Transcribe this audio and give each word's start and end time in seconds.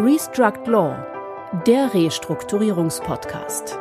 Restruct 0.00 0.68
Law, 0.68 0.96
der 1.66 1.92
Restrukturierungspodcast. 1.92 3.76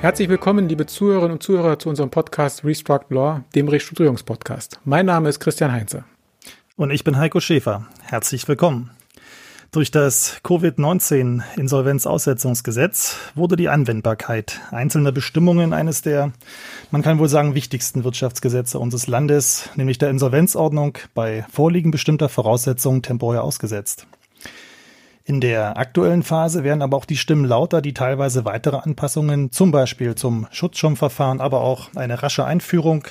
Herzlich 0.00 0.28
willkommen, 0.28 0.68
liebe 0.68 0.86
Zuhörerinnen 0.86 1.32
und 1.32 1.42
Zuhörer, 1.42 1.80
zu 1.80 1.88
unserem 1.88 2.10
Podcast 2.10 2.64
Restruct 2.64 3.06
Law, 3.08 3.42
dem 3.56 3.66
Restrukturierungspodcast. 3.66 4.78
Mein 4.84 5.06
Name 5.06 5.28
ist 5.28 5.40
Christian 5.40 5.72
Heinze. 5.72 6.04
Und 6.76 6.92
ich 6.92 7.02
bin 7.02 7.18
Heiko 7.18 7.40
Schäfer. 7.40 7.88
Herzlich 8.02 8.46
willkommen. 8.46 8.90
Durch 9.72 9.92
das 9.92 10.40
Covid-19-Insolvenzaussetzungsgesetz 10.42 13.14
wurde 13.36 13.54
die 13.54 13.68
Anwendbarkeit 13.68 14.60
einzelner 14.72 15.12
Bestimmungen 15.12 15.72
eines 15.72 16.02
der, 16.02 16.32
man 16.90 17.02
kann 17.02 17.20
wohl 17.20 17.28
sagen, 17.28 17.54
wichtigsten 17.54 18.02
Wirtschaftsgesetze 18.02 18.80
unseres 18.80 19.06
Landes, 19.06 19.70
nämlich 19.76 19.98
der 19.98 20.10
Insolvenzordnung, 20.10 20.98
bei 21.14 21.46
Vorliegen 21.52 21.92
bestimmter 21.92 22.28
Voraussetzungen 22.28 23.02
temporär 23.02 23.44
ausgesetzt. 23.44 24.08
In 25.24 25.40
der 25.40 25.78
aktuellen 25.78 26.24
Phase 26.24 26.64
werden 26.64 26.82
aber 26.82 26.96
auch 26.96 27.04
die 27.04 27.16
Stimmen 27.16 27.44
lauter, 27.44 27.80
die 27.80 27.94
teilweise 27.94 28.44
weitere 28.44 28.78
Anpassungen, 28.78 29.52
zum 29.52 29.70
Beispiel 29.70 30.16
zum 30.16 30.48
Schutzschirmverfahren, 30.50 31.40
aber 31.40 31.60
auch 31.60 31.94
eine 31.94 32.24
rasche 32.24 32.44
Einführung 32.44 33.04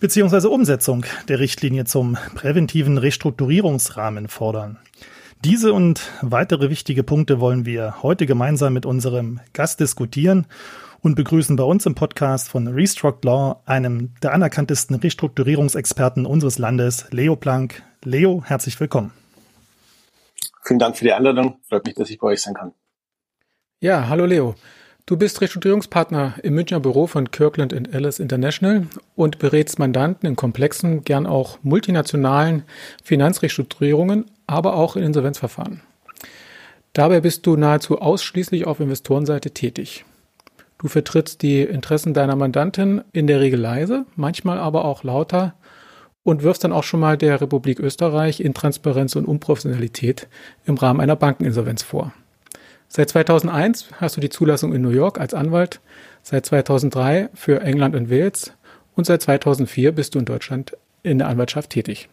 bzw. 0.00 0.46
Umsetzung 0.46 1.04
der 1.28 1.38
Richtlinie 1.38 1.84
zum 1.84 2.16
präventiven 2.34 2.96
Restrukturierungsrahmen 2.96 4.28
fordern. 4.28 4.78
Diese 5.42 5.72
und 5.72 6.02
weitere 6.20 6.68
wichtige 6.68 7.02
Punkte 7.02 7.40
wollen 7.40 7.64
wir 7.64 8.02
heute 8.02 8.26
gemeinsam 8.26 8.74
mit 8.74 8.84
unserem 8.84 9.40
Gast 9.54 9.80
diskutieren 9.80 10.46
und 11.00 11.14
begrüßen 11.14 11.56
bei 11.56 11.64
uns 11.64 11.86
im 11.86 11.94
Podcast 11.94 12.50
von 12.50 12.68
Restruct 12.68 13.20
Law 13.24 13.62
einem 13.64 14.12
der 14.22 14.34
anerkanntesten 14.34 14.96
Restrukturierungsexperten 14.96 16.26
unseres 16.26 16.58
Landes, 16.58 17.06
Leo 17.10 17.36
Planck. 17.36 17.82
Leo, 18.04 18.42
herzlich 18.44 18.78
willkommen. 18.80 19.12
Vielen 20.62 20.78
Dank 20.78 20.98
für 20.98 21.04
die 21.04 21.12
Einladung. 21.14 21.58
Freut 21.66 21.86
mich, 21.86 21.94
dass 21.94 22.10
ich 22.10 22.18
bei 22.18 22.26
euch 22.26 22.42
sein 22.42 22.52
kann. 22.52 22.74
Ja, 23.80 24.10
hallo 24.10 24.26
Leo. 24.26 24.56
Du 25.06 25.16
bist 25.16 25.40
Restrukturierungspartner 25.40 26.34
im 26.42 26.54
Münchner 26.54 26.80
Büro 26.80 27.06
von 27.06 27.30
Kirkland 27.30 27.72
Ellis 27.72 28.18
International 28.18 28.88
und 29.16 29.38
berätst 29.38 29.78
Mandanten 29.78 30.28
in 30.28 30.36
komplexen, 30.36 31.02
gern 31.02 31.26
auch 31.26 31.58
multinationalen 31.62 32.64
Finanzrestrukturierungen 33.02 34.26
aber 34.50 34.74
auch 34.74 34.96
in 34.96 35.04
Insolvenzverfahren. 35.04 35.80
Dabei 36.92 37.20
bist 37.20 37.46
du 37.46 37.56
nahezu 37.56 38.00
ausschließlich 38.00 38.66
auf 38.66 38.80
Investorenseite 38.80 39.52
tätig. 39.52 40.04
Du 40.78 40.88
vertrittst 40.88 41.42
die 41.42 41.62
Interessen 41.62 42.14
deiner 42.14 42.34
Mandantin 42.34 43.02
in 43.12 43.26
der 43.28 43.40
Regel 43.40 43.60
leise, 43.60 44.06
manchmal 44.16 44.58
aber 44.58 44.84
auch 44.84 45.04
lauter 45.04 45.54
und 46.24 46.42
wirfst 46.42 46.64
dann 46.64 46.72
auch 46.72 46.82
schon 46.82 47.00
mal 47.00 47.16
der 47.16 47.40
Republik 47.40 47.78
Österreich 47.78 48.40
Intransparenz 48.40 49.14
und 49.14 49.26
Unprofessionalität 49.26 50.26
im 50.64 50.76
Rahmen 50.76 51.00
einer 51.00 51.16
Bankeninsolvenz 51.16 51.82
vor. 51.82 52.12
Seit 52.88 53.08
2001 53.10 53.90
hast 53.98 54.16
du 54.16 54.20
die 54.20 54.30
Zulassung 54.30 54.74
in 54.74 54.82
New 54.82 54.90
York 54.90 55.20
als 55.20 55.32
Anwalt, 55.32 55.80
seit 56.22 56.44
2003 56.46 57.28
für 57.34 57.60
England 57.60 57.94
und 57.94 58.10
Wales 58.10 58.52
und 58.96 59.06
seit 59.06 59.22
2004 59.22 59.92
bist 59.92 60.16
du 60.16 60.18
in 60.18 60.24
Deutschland 60.24 60.76
in 61.04 61.18
der 61.18 61.28
Anwaltschaft 61.28 61.70
tätig 61.70 62.08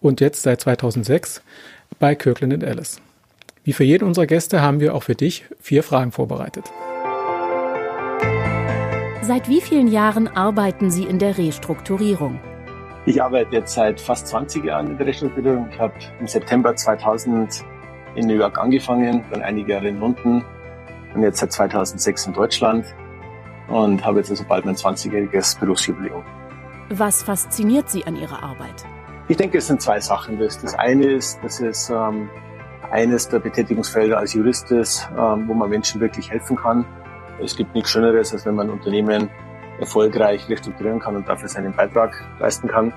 und 0.00 0.20
jetzt 0.20 0.42
seit 0.42 0.60
2006 0.60 1.42
bei 1.98 2.14
Kirkland 2.14 2.62
Ellis. 2.62 3.00
Wie 3.62 3.72
für 3.72 3.84
jeden 3.84 4.06
unserer 4.06 4.26
Gäste 4.26 4.62
haben 4.62 4.80
wir 4.80 4.94
auch 4.94 5.02
für 5.02 5.14
dich 5.14 5.44
vier 5.60 5.82
Fragen 5.82 6.12
vorbereitet. 6.12 6.72
Seit 9.22 9.48
wie 9.48 9.60
vielen 9.60 9.86
Jahren 9.86 10.28
arbeiten 10.28 10.90
Sie 10.90 11.04
in 11.04 11.18
der 11.18 11.38
Restrukturierung? 11.38 12.40
Ich 13.06 13.22
arbeite 13.22 13.56
jetzt 13.56 13.74
seit 13.74 14.00
fast 14.00 14.26
20 14.26 14.64
Jahren 14.64 14.88
in 14.88 14.98
der 14.98 15.06
Restrukturierung. 15.06 15.68
Ich 15.70 15.78
habe 15.78 15.94
im 16.18 16.26
September 16.26 16.74
2000 16.74 17.64
in 18.16 18.26
New 18.26 18.34
York 18.34 18.58
angefangen, 18.58 19.24
dann 19.30 19.42
einige 19.42 19.72
Jahre 19.72 19.88
in 19.88 20.00
London 20.00 20.44
und 21.14 21.22
jetzt 21.22 21.38
seit 21.38 21.52
2006 21.52 22.26
in 22.26 22.32
Deutschland 22.32 22.86
und 23.68 24.04
habe 24.04 24.18
jetzt 24.18 24.30
also 24.30 24.44
bald 24.44 24.64
mein 24.64 24.74
20-jähriges 24.74 25.60
Berufsjubiläum. 25.60 26.24
Was 26.88 27.22
fasziniert 27.22 27.88
Sie 27.88 28.04
an 28.04 28.16
Ihrer 28.16 28.42
Arbeit? 28.42 28.84
Ich 29.30 29.36
denke, 29.36 29.58
es 29.58 29.68
sind 29.68 29.80
zwei 29.80 30.00
Sachen. 30.00 30.40
Das, 30.40 30.60
das 30.60 30.74
eine 30.74 31.04
ist, 31.04 31.38
dass 31.44 31.60
es 31.60 31.88
ähm, 31.88 32.28
eines 32.90 33.28
der 33.28 33.38
Betätigungsfelder 33.38 34.18
als 34.18 34.34
Jurist 34.34 34.72
ist, 34.72 35.08
ähm, 35.16 35.46
wo 35.46 35.54
man 35.54 35.70
Menschen 35.70 36.00
wirklich 36.00 36.28
helfen 36.28 36.56
kann. 36.56 36.84
Es 37.40 37.54
gibt 37.54 37.72
nichts 37.72 37.90
Schöneres, 37.90 38.32
als 38.32 38.44
wenn 38.44 38.56
man 38.56 38.68
Unternehmen 38.70 39.30
erfolgreich 39.78 40.48
restrukturieren 40.48 40.98
kann 40.98 41.14
und 41.14 41.28
dafür 41.28 41.48
seinen 41.48 41.72
Beitrag 41.72 42.12
leisten 42.40 42.66
kann. 42.66 42.92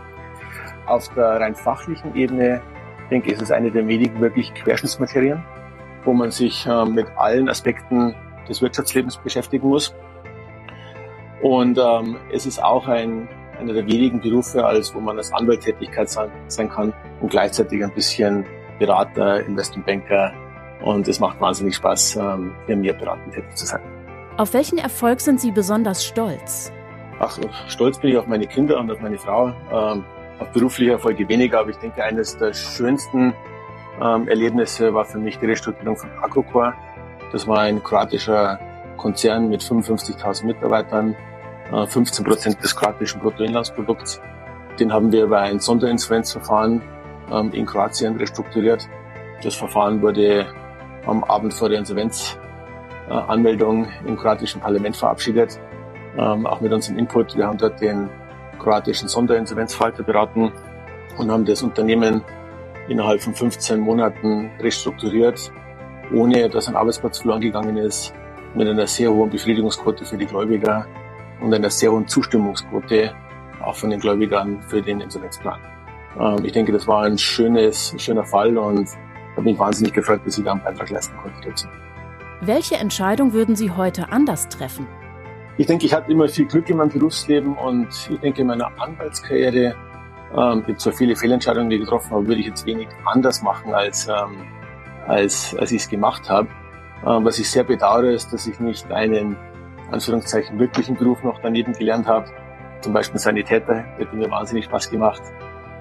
Auf 0.88 1.08
der 1.10 1.40
rein 1.40 1.54
fachlichen 1.54 2.16
Ebene, 2.16 2.64
denke 3.12 3.28
ich, 3.28 3.34
ist 3.34 3.44
es 3.44 3.52
eine 3.52 3.70
der 3.70 3.88
wenigen 3.88 4.20
wirklich 4.20 4.52
Querschnittsmaterien, 4.56 5.46
wo 6.04 6.14
man 6.14 6.32
sich 6.32 6.66
äh, 6.66 6.84
mit 6.84 7.06
allen 7.16 7.48
Aspekten 7.48 8.16
des 8.50 8.60
Wirtschaftslebens 8.60 9.18
beschäftigen 9.18 9.68
muss. 9.68 9.94
Und 11.44 11.78
ähm, 11.78 12.18
es 12.32 12.48
ist 12.48 12.64
auch 12.64 12.88
ein 12.88 13.30
einer 13.64 13.74
der 13.74 13.88
wenigen 13.88 14.20
Berufe, 14.20 14.66
als 14.66 14.94
wo 14.94 15.00
man 15.00 15.18
als 15.18 15.32
Anwalt 15.34 15.62
Tätigkeit 15.62 16.10
sein, 16.10 16.70
kann 16.70 16.94
und 17.22 17.30
gleichzeitig 17.30 17.84
ein 17.84 17.94
bisschen 17.94 18.46
Berater, 18.80 19.46
Investmentbanker. 19.46 20.34
Und 20.84 21.08
es 21.08 21.20
macht 21.20 21.40
wahnsinnig 21.40 21.76
Spaß, 21.76 22.18
ähm, 22.18 22.54
hier 22.66 22.76
mir 22.76 22.94
beratend 22.94 23.34
tätig 23.34 23.56
zu 23.56 23.66
sein. 23.66 23.80
Auf 24.36 24.54
welchen 24.54 24.78
Erfolg 24.78 25.22
sind 25.22 25.40
Sie 25.40 25.52
besonders 25.52 26.04
stolz? 26.04 26.72
Ach, 27.20 27.40
stolz 27.68 28.00
bin 28.00 28.12
ich 28.12 28.18
auf 28.18 28.28
meine 28.28 28.48
Kinder 28.48 28.80
und 28.80 28.92
auf 28.92 29.00
meine 29.00 29.18
Frau. 29.18 29.54
Ähm, 29.72 30.04
auf 30.40 30.50
berufliche 30.52 30.92
Erfolge 30.94 31.30
weniger, 31.30 31.60
aber 31.60 31.70
ich 31.70 31.78
denke, 31.78 32.04
eines 32.04 32.36
der 32.38 32.54
schönsten 32.54 33.34
ähm, 34.02 34.28
Erlebnisse 34.28 34.94
war 34.94 35.06
für 35.06 35.20
mich 35.20 35.38
die 35.40 35.46
Restrukturierung 35.46 35.96
von 35.96 36.10
Agrocor. 36.22 36.74
Das 37.32 37.48
war 37.48 37.60
ein 37.60 37.82
kroatischer 37.82 38.60
Konzern 38.98 39.50
mit 39.50 39.62
55.000 39.62 40.46
Mitarbeitern, 40.46 41.16
15 41.74 42.26
äh, 42.26 42.30
Prozent 42.30 42.64
des 42.64 42.76
kroatischen 42.76 43.20
Bruttoinlandsprodukts. 43.22 44.22
Den 44.80 44.94
haben 44.94 45.12
wir 45.12 45.24
über 45.24 45.40
ein 45.40 45.60
Sonderinsolvenzverfahren 45.60 46.82
ähm, 47.32 47.52
in 47.52 47.66
Kroatien 47.66 48.18
restrukturiert. 48.18 48.88
Das 49.42 49.56
Verfahren 49.56 50.02
wurde 50.02 50.46
am 51.06 51.24
Abend 51.24 51.54
vor 51.54 51.70
der 51.70 51.80
Insolvenzanmeldung 51.80 53.88
im 54.06 54.18
kroatischen 54.18 54.62
Parlament 54.62 54.96
verabschiedet, 54.96 55.60
ähm, 56.18 56.46
auch 56.46 56.62
mit 56.62 56.72
unserem 56.72 56.98
Input. 56.98 57.36
Wir 57.36 57.48
haben 57.48 57.58
dort 57.58 57.82
den 57.82 58.10
kroatischen 58.60 59.08
Sonderinsolvenzfalter 59.08 60.04
beraten 60.04 60.52
und 61.18 61.32
haben 61.32 61.46
das 61.46 61.64
Unternehmen 61.64 62.24
innerhalb 62.88 63.22
von 63.22 63.34
15 63.34 63.80
Monaten 63.80 64.52
restrukturiert, 64.60 65.52
ohne 66.14 66.50
dass 66.50 66.68
ein 66.68 66.76
Arbeitsplatz 66.76 67.20
verloren 67.20 67.42
gegangen 67.42 67.78
ist, 67.78 68.14
mit 68.56 68.68
einer 68.68 68.88
sehr 68.88 69.12
hohen 69.12 69.30
Befriedigungsquote 69.30 70.06
für 70.06 70.18
die 70.18 70.26
Gläubiger 70.26 70.86
und 71.44 71.54
einer 71.54 71.70
sehr 71.70 71.92
hohen 71.92 72.08
Zustimmungsquote 72.08 73.14
auch 73.62 73.76
von 73.76 73.90
den 73.90 74.00
Gläubigern 74.00 74.62
für 74.68 74.82
den 74.82 75.02
Insolvenzplan. 75.02 75.60
Ähm, 76.20 76.46
ich 76.46 76.54
denke, 76.54 76.72
das 76.72 76.88
war 76.88 77.04
ein 77.04 77.18
schönes, 77.18 77.94
schöner 77.98 78.24
Fall 78.24 78.58
und 78.58 78.90
habe 79.36 79.44
mich 79.44 79.60
wahnsinnig 79.60 79.94
gefreut, 79.94 80.22
dass 80.26 80.38
ich 80.38 80.44
da 80.44 80.54
einen 80.54 80.64
Beitrag 80.64 80.90
leisten 80.90 81.16
konnte 81.18 81.50
dazu. 81.50 81.68
Welche 82.42 82.76
Entscheidung 82.76 83.34
würden 83.34 83.56
Sie 83.56 83.72
heute 83.72 84.12
anders 84.12 84.50
treffen? 84.50 84.88
Ich 85.58 85.68
denke, 85.68 85.86
ich 85.86 85.94
hatte 85.94 86.12
immer 86.12 86.28
viel 86.28 86.46
Glück 86.46 86.70
in 86.70 86.78
meinem 86.78 86.90
Berufsleben 86.90 87.56
und 87.56 87.88
ich 88.10 88.20
denke, 88.20 88.42
in 88.42 88.48
meiner 88.48 88.72
Anwaltskarriere 88.80 89.76
ähm, 90.36 90.64
gibt 90.66 90.82
zwar 90.82 90.94
viele 90.94 91.16
Fehlentscheidungen, 91.16 91.70
die 91.70 91.76
ich 91.76 91.84
getroffen 91.84 92.12
habe, 92.12 92.28
würde 92.28 92.42
ich 92.42 92.48
jetzt 92.48 92.66
wenig 92.66 92.88
anders 93.06 93.42
machen, 93.44 93.74
als, 93.74 94.08
ähm, 94.08 94.48
als, 95.08 95.56
als 95.60 95.72
ich 95.72 95.84
es 95.84 95.90
gemacht 95.90 96.30
habe. 96.30 96.48
Ähm, 97.06 97.24
was 97.24 97.38
ich 97.38 97.50
sehr 97.50 97.64
bedauere, 97.64 98.12
ist, 98.12 98.34
dass 98.34 98.48
ich 98.48 98.60
nicht 98.60 98.92
einen 98.92 99.38
Anführungszeichen 99.94 100.60
wirklichen 100.60 100.96
Beruf 100.96 101.24
noch 101.24 101.40
daneben 101.42 101.74
gelernt 101.74 102.08
habe. 102.08 102.28
Zum 102.82 102.94
Beispiel 102.94 103.20
Sanitäter, 103.20 103.84
hätte 103.98 104.16
mir 104.16 104.30
wahnsinnig 104.30 104.66
Spaß 104.66 104.90
gemacht. 104.90 105.22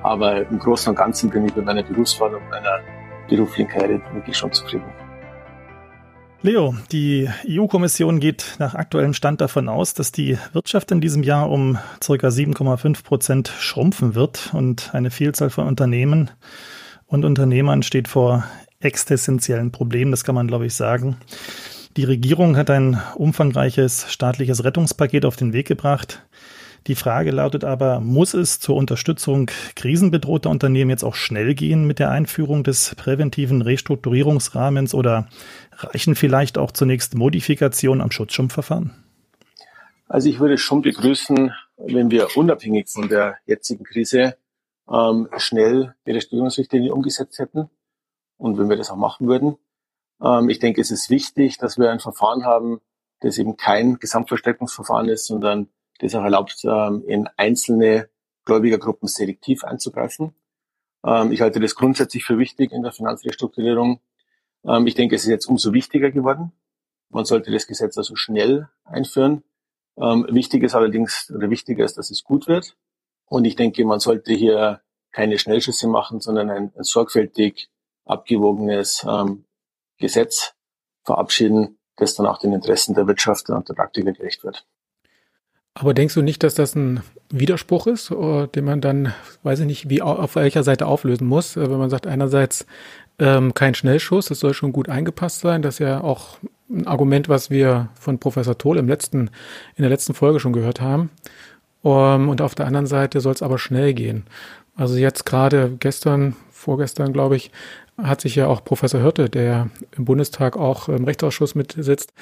Aber 0.03 0.47
im 0.49 0.59
Großen 0.59 0.91
und 0.91 0.97
Ganzen 0.97 1.31
bin 1.31 1.47
ich 1.47 1.56
mit 1.56 1.64
meiner 1.64 1.82
Berufswahl 1.82 2.35
und 2.35 2.49
meiner 2.50 2.81
beruflichen 3.29 3.69
Karriere 3.69 4.03
wirklich 4.12 4.37
schon 4.37 4.53
zufrieden. 4.53 4.91
Leo, 6.44 6.75
die 6.91 7.29
EU-Kommission 7.49 8.19
geht 8.19 8.56
nach 8.59 8.75
aktuellem 8.75 9.14
Stand 9.14 9.41
davon 9.41 9.69
aus, 9.69 9.94
dass 9.94 10.11
die 10.11 10.38
Wirtschaft 10.53 10.91
in 10.91 11.00
diesem 11.00 11.23
Jahr 11.23 11.49
um 11.49 11.79
ca. 12.00 12.12
7,5 12.12 13.05
Prozent 13.05 13.49
schrumpfen 13.49 14.17
wird 14.17 14.50
und 14.53 14.93
eine 14.93 15.12
Vielzahl 15.12 15.50
von 15.50 15.69
Unternehmen 15.69 16.32
und 17.06 17.25
Unternehmern 17.25 17.85
steht 17.85 18.08
vor 18.08 18.44
existenziellen 18.81 19.70
Problemen, 19.70 20.11
das 20.11 20.25
kann 20.25 20.35
man 20.35 20.49
glaube 20.49 20.67
ich 20.67 20.75
sagen. 20.75 21.17
Die 21.97 22.05
Regierung 22.05 22.56
hat 22.56 22.71
ein 22.71 23.00
umfangreiches 23.17 24.11
staatliches 24.11 24.65
Rettungspaket 24.65 25.27
auf 25.27 25.37
den 25.37 25.53
Weg 25.53 25.69
gebracht. 25.69 26.23
Die 26.87 26.94
Frage 26.94 27.31
lautet 27.31 27.65
aber, 27.65 28.00
muss 28.00 28.33
es 28.33 28.61
zur 28.61 28.77
Unterstützung 28.77 29.50
krisenbedrohter 29.77 30.49
Unternehmen 30.49 30.91
jetzt 30.91 31.05
auch 31.05 31.15
schnell 31.15 31.55
gehen 31.55 31.87
mit 31.87 31.99
der 31.99 32.11
Einführung 32.11 32.65
des 32.65 32.94
präventiven 32.94 33.61
Restrukturierungsrahmens 33.61 34.94
oder 34.94 35.29
reichen 35.77 36.15
vielleicht 36.15 36.56
auch 36.56 36.71
zunächst 36.71 37.15
Modifikationen 37.15 38.00
am 38.00 38.11
Schutzschirmverfahren? 38.11 38.93
Also 40.09 40.31
ich 40.31 40.41
würde 40.41 40.56
schon 40.56 40.81
begrüßen, 40.81 41.53
wenn 41.77 42.11
wir 42.11 42.29
unabhängig 42.37 42.89
von 42.89 43.11
der 43.11 43.37
jetzigen 43.44 43.85
Krise 43.85 44.37
ähm, 44.91 45.29
schnell 45.37 45.94
die 46.06 46.12
Restrukturierungsrichtlinie 46.12 46.93
umgesetzt 46.93 47.39
hätten 47.39 47.69
und 48.39 48.59
wenn 48.59 48.71
wir 48.71 48.77
das 48.77 48.91
auch 48.91 48.97
machen 48.97 49.29
würden. 49.29 49.56
Ähm, 50.23 50.49
ich 50.49 50.59
denke, 50.59 50.81
es 50.81 50.91
ist 50.91 51.11
wichtig, 51.11 51.59
dass 51.59 51.79
wir 51.79 51.91
ein 51.91 52.01
Verfahren 52.01 52.45
haben, 52.45 52.81
das 53.21 53.39
eben 53.39 53.57
kein 53.57 53.99
Gesamtverstärkungsverfahren 53.99 55.09
ist, 55.09 55.27
sondern 55.27 55.69
das 55.99 56.15
auch 56.15 56.25
erlaubt, 56.25 56.65
ähm, 56.65 57.05
in 57.07 57.29
einzelne 57.37 58.09
Gläubigergruppen 58.45 59.09
selektiv 59.09 59.65
einzugreifen. 59.65 60.35
Ähm, 61.05 61.33
ich 61.33 61.41
halte 61.41 61.61
das 61.61 61.75
grundsätzlich 61.75 62.25
für 62.25 62.39
wichtig 62.39 62.73
in 62.73 62.83
der 62.83 62.93
Finanzrestrukturierung. 62.93 64.01
Ähm, 64.65 64.87
ich 64.87 64.95
denke, 64.95 65.15
es 65.17 65.23
ist 65.25 65.31
jetzt 65.31 65.47
umso 65.47 65.73
wichtiger 65.73 66.11
geworden. 66.11 66.53
Man 67.11 67.25
sollte 67.25 67.51
das 67.53 67.67
Gesetz 67.67 67.97
also 67.99 68.17
schnell 68.17 68.69
einführen. 68.85 69.43
Ähm, 69.97 70.27
wichtig 70.31 70.63
ist 70.63 70.75
allerdings, 70.75 71.31
oder 71.35 71.51
wichtiger 71.51 71.85
ist, 71.85 71.99
dass 71.99 72.11
es 72.11 72.25
gut 72.25 72.49
wird. 72.49 72.77
Und 73.27 73.45
ich 73.45 73.57
denke, 73.57 73.85
man 73.85 74.01
sollte 74.01 74.33
hier 74.33 74.81
keine 75.11 75.39
Schnellschüsse 75.39 75.89
machen, 75.89 76.21
sondern 76.21 76.51
ein, 76.51 76.73
ein 76.75 76.85
sorgfältig 76.85 77.69
abgewogenes 78.05 79.07
ähm, 79.09 79.45
Gesetz 80.03 80.55
verabschieden, 81.05 81.79
das 81.97 82.15
dann 82.15 82.27
auch 82.27 82.39
den 82.39 82.53
Interessen 82.53 82.95
der 82.95 83.07
Wirtschaft 83.07 83.49
und 83.49 83.69
der 83.69 83.75
Praktiker 83.75 84.13
gerecht 84.13 84.45
wird. 84.45 84.67
Aber 85.75 85.95
denkst 85.95 86.15
du 86.15 86.23
nicht, 86.23 86.43
dass 86.43 86.55
das 86.55 86.75
ein 86.75 87.03
Widerspruch 87.31 87.87
ist, 87.87 88.11
äh, 88.11 88.47
den 88.49 88.65
man 88.67 88.83
dann, 88.83 89.15
weiß 89.43 89.61
ich 89.61 89.67
nicht, 89.67 89.89
wie 89.89 90.03
auf 90.03 90.37
welcher 90.37 90.63
Seite 90.63 90.87
auflösen 90.87 91.27
muss? 91.27 91.57
Äh, 91.57 91.71
wenn 91.71 91.79
man 91.79 91.89
sagt, 91.89 92.07
einerseits 92.07 92.67
ähm, 93.19 93.55
kein 93.55 93.75
Schnellschuss, 93.75 94.31
es 94.31 94.41
soll 94.41 94.53
schon 94.53 94.73
gut 94.73 94.91
eingepasst 94.91 95.41
sein. 95.41 95.63
Das 95.63 95.77
ist 95.77 95.79
ja 95.79 96.03
auch 96.03 96.39
ein 96.69 96.87
Argument, 96.87 97.29
was 97.29 97.51
wir 97.51 97.89
von 97.99 98.19
Professor 98.19 98.59
Toll 98.59 98.77
im 98.77 98.89
letzten, 98.89 99.31
in 99.77 99.83
der 99.83 99.89
letzten 99.89 100.13
Folge 100.13 100.41
schon 100.41 100.53
gehört 100.53 100.81
haben. 100.81 101.11
Um, 101.81 101.93
ähm, 101.93 102.29
und 102.29 102.41
auf 102.41 102.55
der 102.55 102.67
anderen 102.67 102.87
Seite 102.87 103.21
soll 103.21 103.33
es 103.33 103.43
aber 103.43 103.59
schnell 103.59 103.95
gehen. 103.95 104.25
Also 104.77 104.97
jetzt 104.97 105.25
gerade 105.25 105.77
gestern, 105.81 106.37
vorgestern, 106.51 107.13
glaube 107.13 107.37
ich, 107.37 107.51
hat 108.03 108.21
sich 108.21 108.35
ja 108.37 108.47
auch 108.47 108.65
Professor 108.65 109.01
Hirte, 109.01 109.29
der 109.29 109.69
im 109.97 110.05
Bundestag 110.05 110.57
auch 110.57 110.89
im 110.89 111.05
Rechtsausschuss 111.05 111.55
mitsitzt, 111.55 112.13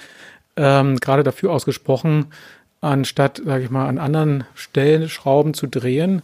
ähm, 0.56 0.97
gerade 0.97 1.23
dafür 1.23 1.53
ausgesprochen, 1.53 2.27
anstatt, 2.81 3.43
sage 3.44 3.65
ich 3.65 3.71
mal, 3.71 3.87
an 3.87 3.99
anderen 3.99 4.44
Stellen 4.55 5.09
Schrauben 5.09 5.55
zu 5.55 5.67
drehen, 5.67 6.23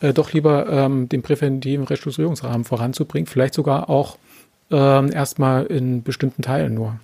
äh, 0.00 0.12
doch 0.12 0.32
lieber 0.32 0.68
ähm, 0.68 1.08
den 1.08 1.22
präventiven 1.22 1.86
Restrukturierungsrahmen 1.86 2.64
voranzubringen, 2.64 3.26
vielleicht 3.26 3.54
sogar 3.54 3.90
auch 3.90 4.18
ähm, 4.70 5.12
erstmal 5.12 5.66
in 5.66 6.02
bestimmten 6.02 6.42
Teilen 6.42 6.74
nur. 6.74 6.98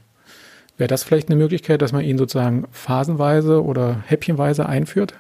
Wäre 0.79 0.89
das 0.89 1.05
vielleicht 1.05 1.29
eine 1.29 1.37
Möglichkeit, 1.37 1.83
dass 1.83 1.93
man 1.93 2.05
ihn 2.05 2.19
sozusagen 2.19 2.67
phasenweise 2.73 3.63
oder 3.63 4.03
häppchenweise 4.07 4.67
einführt? 4.67 5.15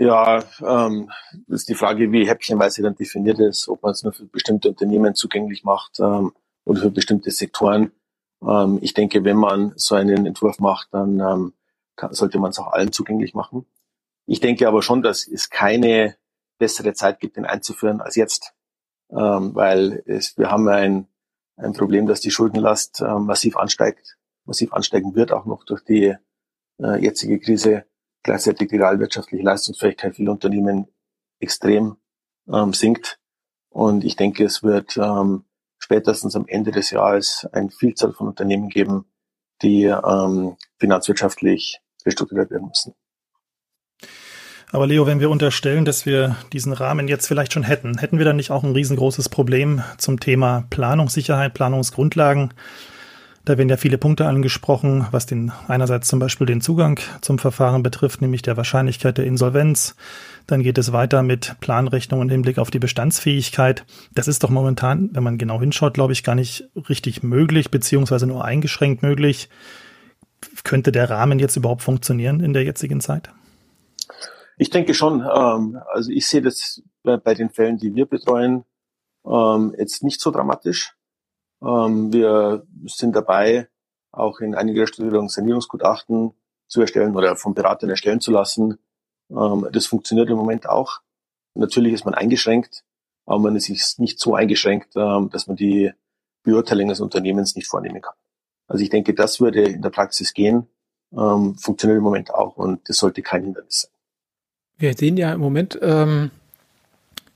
Ja, 0.00 0.44
ähm, 0.64 1.10
ist 1.48 1.68
die 1.68 1.74
Frage, 1.74 2.12
wie 2.12 2.28
häppchenweise 2.28 2.82
dann 2.82 2.94
definiert 2.94 3.40
ist, 3.40 3.68
ob 3.68 3.82
man 3.82 3.90
es 3.90 4.04
nur 4.04 4.12
für 4.12 4.26
bestimmte 4.26 4.68
Unternehmen 4.68 5.16
zugänglich 5.16 5.64
macht 5.64 5.98
ähm, 5.98 6.32
oder 6.64 6.82
für 6.82 6.90
bestimmte 6.92 7.32
Sektoren. 7.32 7.90
Ähm, 8.40 8.78
ich 8.80 8.94
denke, 8.94 9.24
wenn 9.24 9.38
man 9.38 9.72
so 9.74 9.96
einen 9.96 10.24
Entwurf 10.24 10.60
macht, 10.60 10.94
dann 10.94 11.18
ähm, 11.18 11.52
kann, 11.96 12.12
sollte 12.12 12.38
man 12.38 12.50
es 12.52 12.60
auch 12.60 12.68
allen 12.68 12.92
zugänglich 12.92 13.34
machen. 13.34 13.66
Ich 14.26 14.38
denke 14.38 14.68
aber 14.68 14.82
schon, 14.82 15.02
dass 15.02 15.26
es 15.26 15.50
keine 15.50 16.14
bessere 16.58 16.92
Zeit 16.92 17.18
gibt, 17.18 17.36
den 17.36 17.44
einzuführen 17.44 18.00
als 18.00 18.14
jetzt, 18.14 18.54
ähm, 19.10 19.56
weil 19.56 20.04
es, 20.06 20.38
wir 20.38 20.48
haben 20.52 20.68
ein, 20.68 21.08
ein 21.56 21.72
Problem, 21.72 22.06
dass 22.06 22.20
die 22.20 22.30
Schuldenlast 22.30 23.00
ähm, 23.00 23.26
massiv 23.26 23.56
ansteigt, 23.56 24.16
massiv 24.44 24.72
ansteigen 24.72 25.16
wird, 25.16 25.32
auch 25.32 25.44
noch 25.44 25.64
durch 25.64 25.82
die 25.82 26.14
äh, 26.80 27.02
jetzige 27.02 27.40
Krise. 27.40 27.84
Gleichzeitig 28.22 28.68
die 28.68 28.76
realwirtschaftliche 28.76 29.44
Leistungsfähigkeit 29.44 30.16
vieler 30.16 30.32
Unternehmen 30.32 30.88
extrem 31.40 31.96
ähm, 32.52 32.72
sinkt. 32.72 33.18
Und 33.70 34.04
ich 34.04 34.16
denke, 34.16 34.44
es 34.44 34.62
wird 34.62 34.96
ähm, 34.96 35.44
spätestens 35.78 36.34
am 36.36 36.46
Ende 36.46 36.72
des 36.72 36.90
Jahres 36.90 37.46
eine 37.52 37.70
Vielzahl 37.70 38.12
von 38.12 38.28
Unternehmen 38.28 38.68
geben, 38.68 39.06
die 39.62 39.84
ähm, 39.84 40.56
finanzwirtschaftlich 40.78 41.80
restrukturiert 42.04 42.50
werden 42.50 42.68
müssen. 42.68 42.94
Aber 44.70 44.86
Leo, 44.86 45.06
wenn 45.06 45.20
wir 45.20 45.30
unterstellen, 45.30 45.86
dass 45.86 46.04
wir 46.04 46.36
diesen 46.52 46.74
Rahmen 46.74 47.08
jetzt 47.08 47.26
vielleicht 47.26 47.54
schon 47.54 47.62
hätten, 47.62 47.98
hätten 47.98 48.18
wir 48.18 48.26
dann 48.26 48.36
nicht 48.36 48.50
auch 48.50 48.64
ein 48.64 48.72
riesengroßes 48.72 49.30
Problem 49.30 49.82
zum 49.96 50.20
Thema 50.20 50.66
Planungssicherheit, 50.68 51.54
Planungsgrundlagen? 51.54 52.52
Da 53.48 53.56
werden 53.56 53.70
ja 53.70 53.78
viele 53.78 53.96
Punkte 53.96 54.26
angesprochen, 54.26 55.06
was 55.10 55.24
den 55.24 55.52
einerseits 55.68 56.06
zum 56.06 56.18
Beispiel 56.18 56.46
den 56.46 56.60
Zugang 56.60 57.00
zum 57.22 57.38
Verfahren 57.38 57.82
betrifft, 57.82 58.20
nämlich 58.20 58.42
der 58.42 58.58
Wahrscheinlichkeit 58.58 59.16
der 59.16 59.24
Insolvenz. 59.24 59.96
Dann 60.46 60.62
geht 60.62 60.76
es 60.76 60.92
weiter 60.92 61.22
mit 61.22 61.56
Planrechnungen 61.58 62.28
im 62.28 62.30
Hinblick 62.30 62.58
auf 62.58 62.70
die 62.70 62.78
Bestandsfähigkeit. 62.78 63.86
Das 64.12 64.28
ist 64.28 64.44
doch 64.44 64.50
momentan, 64.50 65.08
wenn 65.14 65.22
man 65.22 65.38
genau 65.38 65.60
hinschaut, 65.60 65.94
glaube 65.94 66.12
ich, 66.12 66.24
gar 66.24 66.34
nicht 66.34 66.68
richtig 66.90 67.22
möglich, 67.22 67.70
beziehungsweise 67.70 68.26
nur 68.26 68.44
eingeschränkt 68.44 69.02
möglich. 69.02 69.48
Könnte 70.62 70.92
der 70.92 71.08
Rahmen 71.08 71.38
jetzt 71.38 71.56
überhaupt 71.56 71.80
funktionieren 71.80 72.40
in 72.40 72.52
der 72.52 72.64
jetzigen 72.64 73.00
Zeit? 73.00 73.30
Ich 74.58 74.68
denke 74.68 74.92
schon. 74.92 75.22
Ähm, 75.22 75.78
also 75.90 76.10
ich 76.10 76.26
sehe 76.26 76.42
das 76.42 76.82
bei, 77.02 77.32
den 77.32 77.48
Fällen, 77.48 77.78
die 77.78 77.94
wir 77.94 78.04
betreuen, 78.04 78.64
ähm, 79.24 79.74
jetzt 79.78 80.02
nicht 80.02 80.20
so 80.20 80.30
dramatisch. 80.30 80.97
Ähm, 81.62 82.12
wir 82.12 82.66
sind 82.86 83.14
dabei, 83.16 83.68
auch 84.12 84.40
in 84.40 84.54
einiger 84.54 84.86
Studierung 84.86 85.28
Sanierungsgutachten 85.28 86.32
zu 86.66 86.80
erstellen 86.80 87.16
oder 87.16 87.36
vom 87.36 87.54
Beratern 87.54 87.90
erstellen 87.90 88.20
zu 88.20 88.30
lassen. 88.30 88.78
Ähm, 89.30 89.68
das 89.72 89.86
funktioniert 89.86 90.30
im 90.30 90.36
Moment 90.36 90.68
auch. 90.68 91.00
Natürlich 91.54 91.92
ist 91.92 92.04
man 92.04 92.14
eingeschränkt, 92.14 92.84
aber 93.26 93.40
man 93.40 93.56
ist 93.56 93.98
nicht 93.98 94.18
so 94.18 94.34
eingeschränkt, 94.34 94.94
ähm, 94.96 95.30
dass 95.30 95.46
man 95.46 95.56
die 95.56 95.92
Beurteilung 96.42 96.88
des 96.88 97.00
Unternehmens 97.00 97.56
nicht 97.56 97.66
vornehmen 97.66 98.00
kann. 98.00 98.14
Also 98.68 98.82
ich 98.82 98.90
denke, 98.90 99.14
das 99.14 99.40
würde 99.40 99.62
in 99.62 99.82
der 99.82 99.90
Praxis 99.90 100.34
gehen, 100.34 100.68
ähm, 101.12 101.56
funktioniert 101.56 101.98
im 101.98 102.04
Moment 102.04 102.32
auch 102.32 102.56
und 102.56 102.88
das 102.88 102.98
sollte 102.98 103.22
kein 103.22 103.44
Hindernis 103.44 103.82
sein. 103.82 103.90
Wir 104.76 104.94
sehen 104.94 105.16
ja 105.16 105.32
im 105.32 105.40
Moment 105.40 105.78
ähm, 105.82 106.30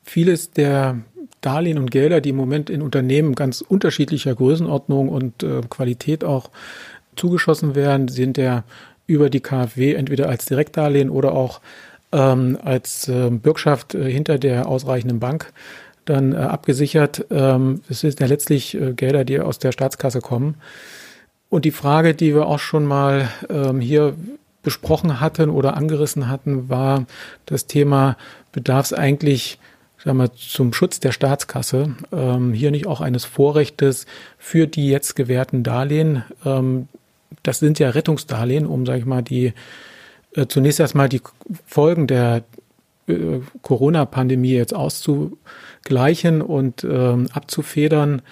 vieles 0.03 0.51
der 0.51 1.01
Darlehen 1.41 1.79
und 1.79 1.91
Gelder, 1.91 2.21
die 2.21 2.31
im 2.31 2.37
Moment 2.37 2.71
in 2.71 2.83
Unternehmen 2.83 3.35
ganz 3.35 3.61
unterschiedlicher 3.61 4.35
Größenordnung 4.35 5.09
und 5.09 5.43
äh, 5.43 5.61
Qualität 5.69 6.25
auch 6.25 6.51
zugeschossen 7.17 7.75
werden, 7.75 8.09
sind 8.09 8.39
ja 8.39 8.65
über 9.07 9.31
die 9.31 9.41
KfW 9.41 9.95
entweder 9.95 10.29
als 10.29 10.47
Direktdarlehen 10.47 11.11
oder 11.11 11.33
auch 11.33 11.61
ähm, 12.13 12.58
als 12.63 13.08
äh, 13.08 13.31
Bürgschaft 13.31 13.94
äh, 13.94 14.11
hinter 14.11 14.39
der 14.39 14.67
ausreichenden 14.67 15.20
Bank 15.20 15.53
dann 16.05 16.32
äh, 16.32 16.37
abgesichert. 16.37 17.27
Ähm, 17.31 17.82
es 17.89 18.01
sind 18.01 18.20
ja 18.20 18.27
letztlich 18.27 18.75
äh, 18.75 18.93
Gelder, 18.93 19.25
die 19.25 19.41
aus 19.41 19.58
der 19.58 19.73
Staatskasse 19.73 20.20
kommen. 20.20 20.56
Und 21.49 21.65
die 21.65 21.70
Frage, 21.70 22.15
die 22.15 22.35
wir 22.35 22.46
auch 22.46 22.58
schon 22.58 22.87
mal 22.87 23.29
ähm, 23.51 23.81
hier 23.81 24.15
besprochen 24.63 25.20
hatten 25.20 25.51
oder 25.51 25.77
angerissen 25.77 26.29
hatten, 26.29 26.69
war 26.69 27.06
das 27.46 27.67
Thema, 27.67 28.17
bedarf 28.53 28.87
es 28.87 28.93
eigentlich 28.93 29.58
sagen 30.05 30.19
wir, 30.19 30.32
zum 30.32 30.73
Schutz 30.73 31.01
der 31.01 31.13
Staatskasse 31.13 31.94
ähm, 32.13 32.53
hier 32.53 32.71
nicht 32.71 32.87
auch 32.87 33.01
eines 33.01 33.25
Vorrechtes 33.25 34.06
für 34.39 34.67
die 34.67 34.89
jetzt 34.89 35.17
gewährten 35.17 35.63
Darlehen. 35.63 36.25
Ähm, 36.44 36.89
das 37.43 37.59
sind 37.59 37.79
ja 37.79 37.91
Rettungsdarlehen, 37.91 38.67
um, 38.67 38.87
sage 38.87 39.01
ich 39.01 39.06
mal, 39.06 39.23
die 39.23 39.53
äh, 40.35 40.47
zunächst 40.47 40.81
erstmal 40.81 41.09
die 41.09 41.23
Folgen 41.67 42.06
der 42.06 42.44
äh, 43.06 43.41
Corona-Pandemie 43.63 44.53
jetzt 44.53 44.75
auszugleichen 44.75 46.43
und 46.43 46.85
ähm, 46.85 47.29
abzufedern. 47.32 48.23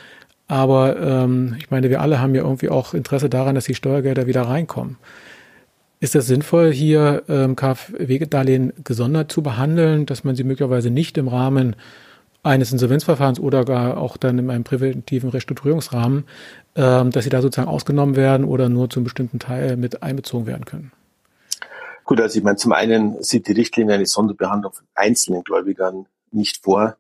Aber 0.49 0.99
ähm, 1.01 1.57
ich 1.59 1.71
meine, 1.71 1.91
wir 1.91 2.01
alle 2.01 2.21
haben 2.21 2.35
ja 2.35 2.43
irgendwie 2.43 2.71
auch 2.71 2.95
Interesse 2.95 3.31
daran, 3.31 3.55
dass 3.55 3.67
die 3.67 3.75
Steuergelder 3.75 4.27
wieder 4.27 4.43
reinkommen. 4.43 4.97
Ist 6.03 6.15
es 6.15 6.27
sinnvoll, 6.27 6.73
hier 6.73 7.25
ähm, 7.29 7.57
KfW-Darlehen 7.57 8.73
gesondert 8.85 9.31
zu 9.31 9.43
behandeln, 9.43 10.07
dass 10.07 10.25
man 10.25 10.35
sie 10.35 10.45
möglicherweise 10.45 10.89
nicht 10.89 11.19
im 11.19 11.29
Rahmen 11.29 11.77
eines 12.43 12.73
Insolvenzverfahrens 12.73 13.39
oder 13.39 13.67
gar 13.67 13.99
auch 13.99 14.17
dann 14.17 14.39
in 14.39 14.51
einem 14.51 14.65
präventiven 14.65 15.29
Restrukturierungsrahmen, 15.29 16.25
ähm, 16.75 17.11
dass 17.11 17.25
sie 17.25 17.31
da 17.31 17.43
sozusagen 17.43 17.69
ausgenommen 17.69 18.17
werden 18.17 18.47
oder 18.47 18.71
nur 18.71 18.89
zum 18.89 19.05
bestimmten 19.05 19.39
Teil 19.39 19.77
mit 19.77 20.03
einbezogen 20.03 20.47
werden 20.47 20.65
können? 20.65 20.91
Gut, 22.05 22.19
also 22.19 22.39
ich 22.39 22.45
meine, 22.45 22.57
zum 22.57 22.73
einen 22.73 23.23
sieht 23.23 23.47
die 23.47 23.53
Richtlinie 23.53 23.95
eine 23.95 24.07
Sonderbehandlung 24.07 24.73
von 24.73 24.87
einzelnen 24.95 25.45
Gläubigern 25.45 26.07
nicht 26.31 26.65
vor. 26.65 26.97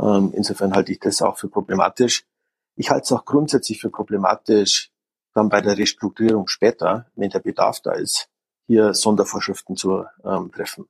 Ähm, 0.00 0.32
insofern 0.34 0.74
halte 0.74 0.90
ich 0.90 0.98
das 0.98 1.22
auch 1.22 1.38
für 1.38 1.48
problematisch. 1.48 2.24
Ich 2.74 2.90
halte 2.90 3.04
es 3.04 3.12
auch 3.12 3.24
grundsätzlich 3.24 3.80
für 3.80 3.90
problematisch, 3.90 4.90
dann 5.32 5.48
bei 5.48 5.60
der 5.60 5.78
Restrukturierung 5.78 6.48
später, 6.48 7.06
wenn 7.14 7.30
der 7.30 7.38
Bedarf 7.38 7.80
da 7.80 7.92
ist, 7.92 8.28
hier 8.72 8.94
Sondervorschriften 8.94 9.76
zu 9.76 10.06
ähm, 10.24 10.50
treffen. 10.50 10.88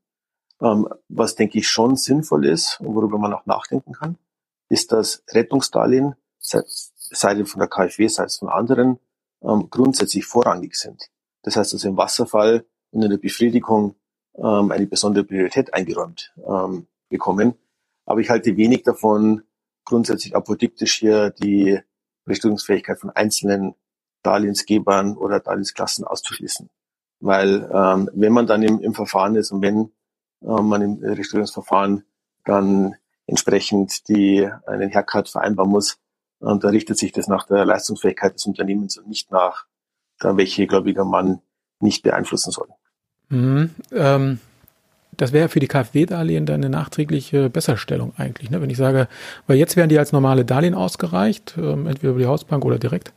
Ähm, 0.60 0.88
was 1.08 1.34
denke 1.34 1.58
ich 1.58 1.68
schon 1.68 1.96
sinnvoll 1.96 2.46
ist 2.46 2.80
und 2.80 2.94
worüber 2.94 3.18
man 3.18 3.32
auch 3.34 3.44
nachdenken 3.44 3.92
kann, 3.92 4.18
ist, 4.68 4.92
dass 4.92 5.24
Rettungsdarlehen, 5.30 6.14
sei, 6.38 6.62
sei 6.66 7.44
von 7.44 7.58
der 7.58 7.68
KfW, 7.68 8.06
sei 8.06 8.24
es 8.24 8.36
von 8.36 8.48
anderen, 8.48 9.00
ähm, 9.42 9.68
grundsätzlich 9.68 10.24
vorrangig 10.24 10.76
sind. 10.76 11.10
Das 11.42 11.56
heißt 11.56 11.72
also 11.72 11.88
im 11.88 11.96
Wasserfall 11.96 12.64
und 12.92 13.02
in 13.02 13.10
der 13.10 13.18
Befriedigung 13.18 13.96
ähm, 14.36 14.70
eine 14.70 14.86
besondere 14.86 15.24
Priorität 15.24 15.74
eingeräumt 15.74 16.32
ähm, 16.46 16.86
bekommen. 17.08 17.54
Aber 18.06 18.20
ich 18.20 18.30
halte 18.30 18.56
wenig 18.56 18.84
davon, 18.84 19.42
grundsätzlich 19.84 20.36
apodiktisch 20.36 21.00
hier 21.00 21.30
die 21.30 21.80
Restrukturierungsfähigkeit 22.28 23.00
von 23.00 23.10
einzelnen 23.10 23.74
Darlehensgebern 24.22 25.16
oder 25.16 25.40
Darlehensklassen 25.40 26.04
auszuschließen. 26.04 26.70
Weil 27.22 27.70
ähm, 27.72 28.10
wenn 28.14 28.32
man 28.32 28.46
dann 28.46 28.62
im, 28.62 28.80
im 28.80 28.94
Verfahren 28.94 29.36
ist 29.36 29.52
und 29.52 29.62
wenn 29.62 29.92
äh, 30.42 30.60
man 30.60 30.82
im 30.82 30.94
Restrukturierungsverfahren 31.02 32.04
dann 32.44 32.96
entsprechend 33.26 34.08
die 34.08 34.48
einen 34.66 34.92
Haircut 34.92 35.28
vereinbaren 35.28 35.70
muss, 35.70 35.98
äh, 36.40 36.58
da 36.58 36.68
richtet 36.68 36.98
sich 36.98 37.12
das 37.12 37.28
nach 37.28 37.46
der 37.46 37.64
Leistungsfähigkeit 37.64 38.34
des 38.34 38.44
Unternehmens 38.46 38.98
und 38.98 39.08
nicht 39.08 39.30
nach 39.30 39.66
da 40.18 40.36
welche 40.36 40.66
gläubiger 40.66 41.04
Mann 41.04 41.40
nicht 41.80 42.02
beeinflussen 42.02 42.50
soll. 42.50 42.68
Mhm, 43.28 43.70
ähm, 43.92 44.40
das 45.16 45.32
wäre 45.32 45.48
für 45.48 45.60
die 45.60 45.68
KfW-Darlehen 45.68 46.46
dann 46.46 46.56
eine 46.56 46.70
nachträgliche 46.70 47.50
Besserstellung 47.50 48.12
eigentlich, 48.16 48.50
ne? 48.50 48.60
wenn 48.60 48.70
ich 48.70 48.76
sage, 48.76 49.06
weil 49.46 49.58
jetzt 49.58 49.76
werden 49.76 49.90
die 49.90 49.98
als 49.98 50.10
normale 50.10 50.44
Darlehen 50.44 50.74
ausgereicht, 50.74 51.54
ähm, 51.56 51.86
entweder 51.86 52.10
über 52.10 52.20
die 52.20 52.26
Hausbank 52.26 52.64
oder 52.64 52.78
direkt. 52.78 53.12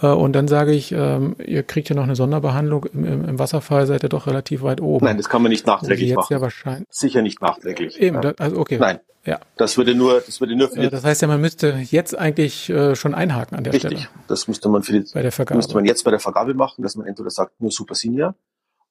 Äh, 0.00 0.08
und 0.08 0.32
dann 0.34 0.48
sage 0.48 0.72
ich, 0.72 0.92
ähm, 0.92 1.36
ihr 1.44 1.62
kriegt 1.62 1.88
ja 1.88 1.96
noch 1.96 2.04
eine 2.04 2.16
Sonderbehandlung. 2.16 2.84
Im, 2.86 3.04
im, 3.04 3.28
Im, 3.28 3.38
Wasserfall 3.38 3.86
seid 3.86 4.02
ihr 4.02 4.08
doch 4.08 4.26
relativ 4.26 4.62
weit 4.62 4.80
oben. 4.80 5.04
Nein, 5.04 5.16
das 5.16 5.28
kann 5.28 5.42
man 5.42 5.50
nicht 5.50 5.66
nachträglich 5.66 6.08
jetzt 6.08 6.16
machen. 6.16 6.32
Ja 6.32 6.40
wahrscheinlich. 6.40 6.88
Sicher 6.90 7.22
nicht 7.22 7.40
nachträglich. 7.40 7.98
Eben, 8.00 8.22
ja. 8.22 8.32
also 8.38 8.58
okay. 8.58 8.78
Nein. 8.78 9.00
Ja. 9.24 9.40
Das 9.56 9.76
würde 9.76 9.96
nur, 9.96 10.20
das 10.20 10.40
würde 10.40 10.54
nur 10.54 10.68
für 10.68 10.80
die 10.80 10.88
Das 10.88 11.02
heißt 11.02 11.20
ja, 11.20 11.26
man 11.26 11.40
müsste 11.40 11.80
jetzt 11.90 12.16
eigentlich 12.16 12.70
äh, 12.70 12.94
schon 12.94 13.12
einhaken 13.12 13.58
an 13.58 13.64
der 13.64 13.72
Richtig. 13.72 13.98
Stelle. 13.98 14.08
Das 14.28 14.46
müsste 14.46 14.68
man 14.68 14.84
für 14.84 14.92
die, 14.92 15.12
bei 15.12 15.22
der 15.22 15.32
Vergabe. 15.32 15.56
müsste 15.56 15.74
man 15.74 15.84
jetzt 15.84 16.04
bei 16.04 16.12
der 16.12 16.20
Vergabe 16.20 16.54
machen, 16.54 16.82
dass 16.82 16.94
man 16.94 17.08
entweder 17.08 17.30
sagt 17.30 17.60
nur 17.60 17.72
Super 17.72 17.96
Senior 17.96 18.36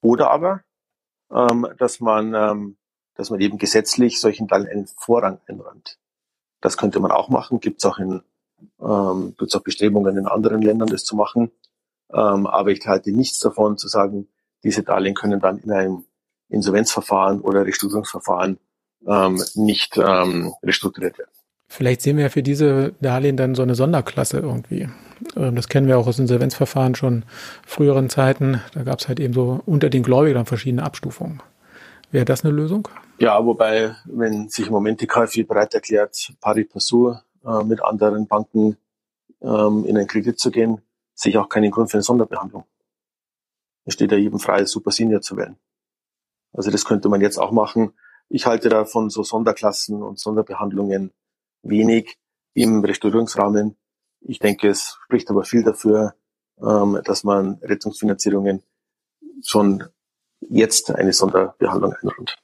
oder 0.02 0.32
aber, 0.32 0.62
ähm, 1.32 1.68
dass 1.78 2.02
man, 2.02 2.34
ähm, 2.34 2.76
dass 3.16 3.30
man 3.30 3.40
eben 3.40 3.58
gesetzlich 3.58 4.20
solchen 4.20 4.50
Teilen 4.50 4.68
einen 4.68 4.88
Vorrang 4.88 5.40
einräumt. 5.48 6.00
Das 6.60 6.76
könnte 6.76 7.00
man 7.00 7.12
auch 7.12 7.30
machen, 7.30 7.62
gibt 7.62 7.78
es 7.78 7.86
auch 7.86 7.98
in 7.98 8.22
ähm, 8.82 9.36
gibt 9.38 9.56
auch 9.56 9.62
Bestrebungen 9.62 10.18
in 10.18 10.28
anderen 10.28 10.62
Ländern, 10.62 10.90
das 10.90 11.04
zu 11.04 11.16
machen. 11.16 11.52
Ähm, 12.14 12.48
aber 12.48 12.72
ich 12.72 12.86
halte 12.86 13.12
nichts 13.12 13.40
davon 13.40 13.78
zu 13.78 13.88
sagen, 13.88 14.28
diese 14.64 14.84
Darlehen 14.84 15.16
können 15.16 15.40
dann 15.40 15.60
in 15.60 15.72
einem 15.72 16.06
Insolvenzverfahren 16.50 17.42
oder 17.42 17.66
Restrukturierungsverfahren 17.66 18.60
ähm, 19.08 19.44
nicht 19.56 19.98
ähm, 19.98 20.54
restrukturiert 20.64 21.18
werden. 21.18 21.32
Vielleicht 21.68 22.02
sehen 22.02 22.18
wir 22.18 22.26
ja 22.26 22.30
für 22.30 22.44
diese 22.44 22.94
Darlehen 23.02 23.38
dann 23.38 23.56
so 23.56 23.64
eine 23.64 23.76
Sonderklasse 23.76 24.40
irgendwie. 24.40 24.88
Ähm, 25.36 25.56
das 25.56 25.68
kennen 25.68 25.88
wir 25.88 25.98
auch 25.98 26.08
aus 26.08 26.20
Insolvenzverfahren 26.20 26.96
schon 26.96 27.26
früheren 27.66 28.10
Zeiten. 28.10 28.62
Da 28.74 28.84
gab 28.84 29.00
es 29.00 29.08
halt 29.08 29.20
eben 29.20 29.34
so 29.34 29.62
unter 29.66 29.90
den 29.90 30.04
Gläubigern 30.04 30.46
verschiedene 30.46 30.84
Abstufungen. 30.84 31.42
Wäre 32.12 32.26
das 32.26 32.46
eine 32.46 32.54
Lösung? 32.54 32.88
Ja, 33.18 33.44
wobei, 33.46 33.96
wenn 34.06 34.50
sich 34.50 34.68
im 34.68 34.74
Moment 34.74 35.02
die 35.02 35.08
KfW 35.08 35.44
bereit 35.44 35.74
erklärt, 35.74 36.34
pari 36.40 36.66
passu 36.66 37.16
äh, 37.46 37.64
mit 37.64 37.84
anderen 37.84 38.28
Banken 38.28 38.78
ähm, 39.42 39.86
in 39.86 39.98
einen 39.98 40.08
Kredit 40.08 40.40
zu 40.40 40.52
gehen, 40.52 40.82
sehe 41.14 41.32
ich 41.32 41.38
auch 41.38 41.50
keinen 41.50 41.72
Grund 41.72 41.92
für 41.92 41.98
eine 41.98 42.04
Sonderbehandlung. 42.04 42.66
Es 43.86 43.94
steht 43.94 44.12
ja 44.12 44.18
jedem 44.18 44.40
frei, 44.40 44.66
Super 44.66 44.92
Senior 44.92 45.22
zu 45.22 45.38
werden. 45.38 45.58
Also 46.54 46.72
das 46.72 46.86
könnte 46.86 47.10
man 47.10 47.22
jetzt 47.22 47.38
auch 47.38 47.52
machen. 47.52 47.94
Ich 48.30 48.46
halte 48.46 48.70
da 48.70 48.86
von 48.86 49.10
so 49.10 49.24
Sonderklassen 49.24 50.02
und 50.02 50.20
Sonderbehandlungen 50.20 51.12
wenig 51.62 52.18
im 52.54 52.84
Restaurierungsrahmen. 52.84 53.78
Ich 54.22 54.40
denke, 54.40 54.70
es 54.70 54.98
spricht 55.04 55.30
aber 55.30 55.44
viel 55.44 55.64
dafür, 55.64 56.16
ähm, 56.60 57.00
dass 57.04 57.24
man 57.24 57.60
Rettungsfinanzierungen 57.62 58.64
schon 59.44 59.84
jetzt 60.40 60.92
eine 60.92 61.14
Sonderbehandlung 61.14 61.94
einräumt. 61.94 62.38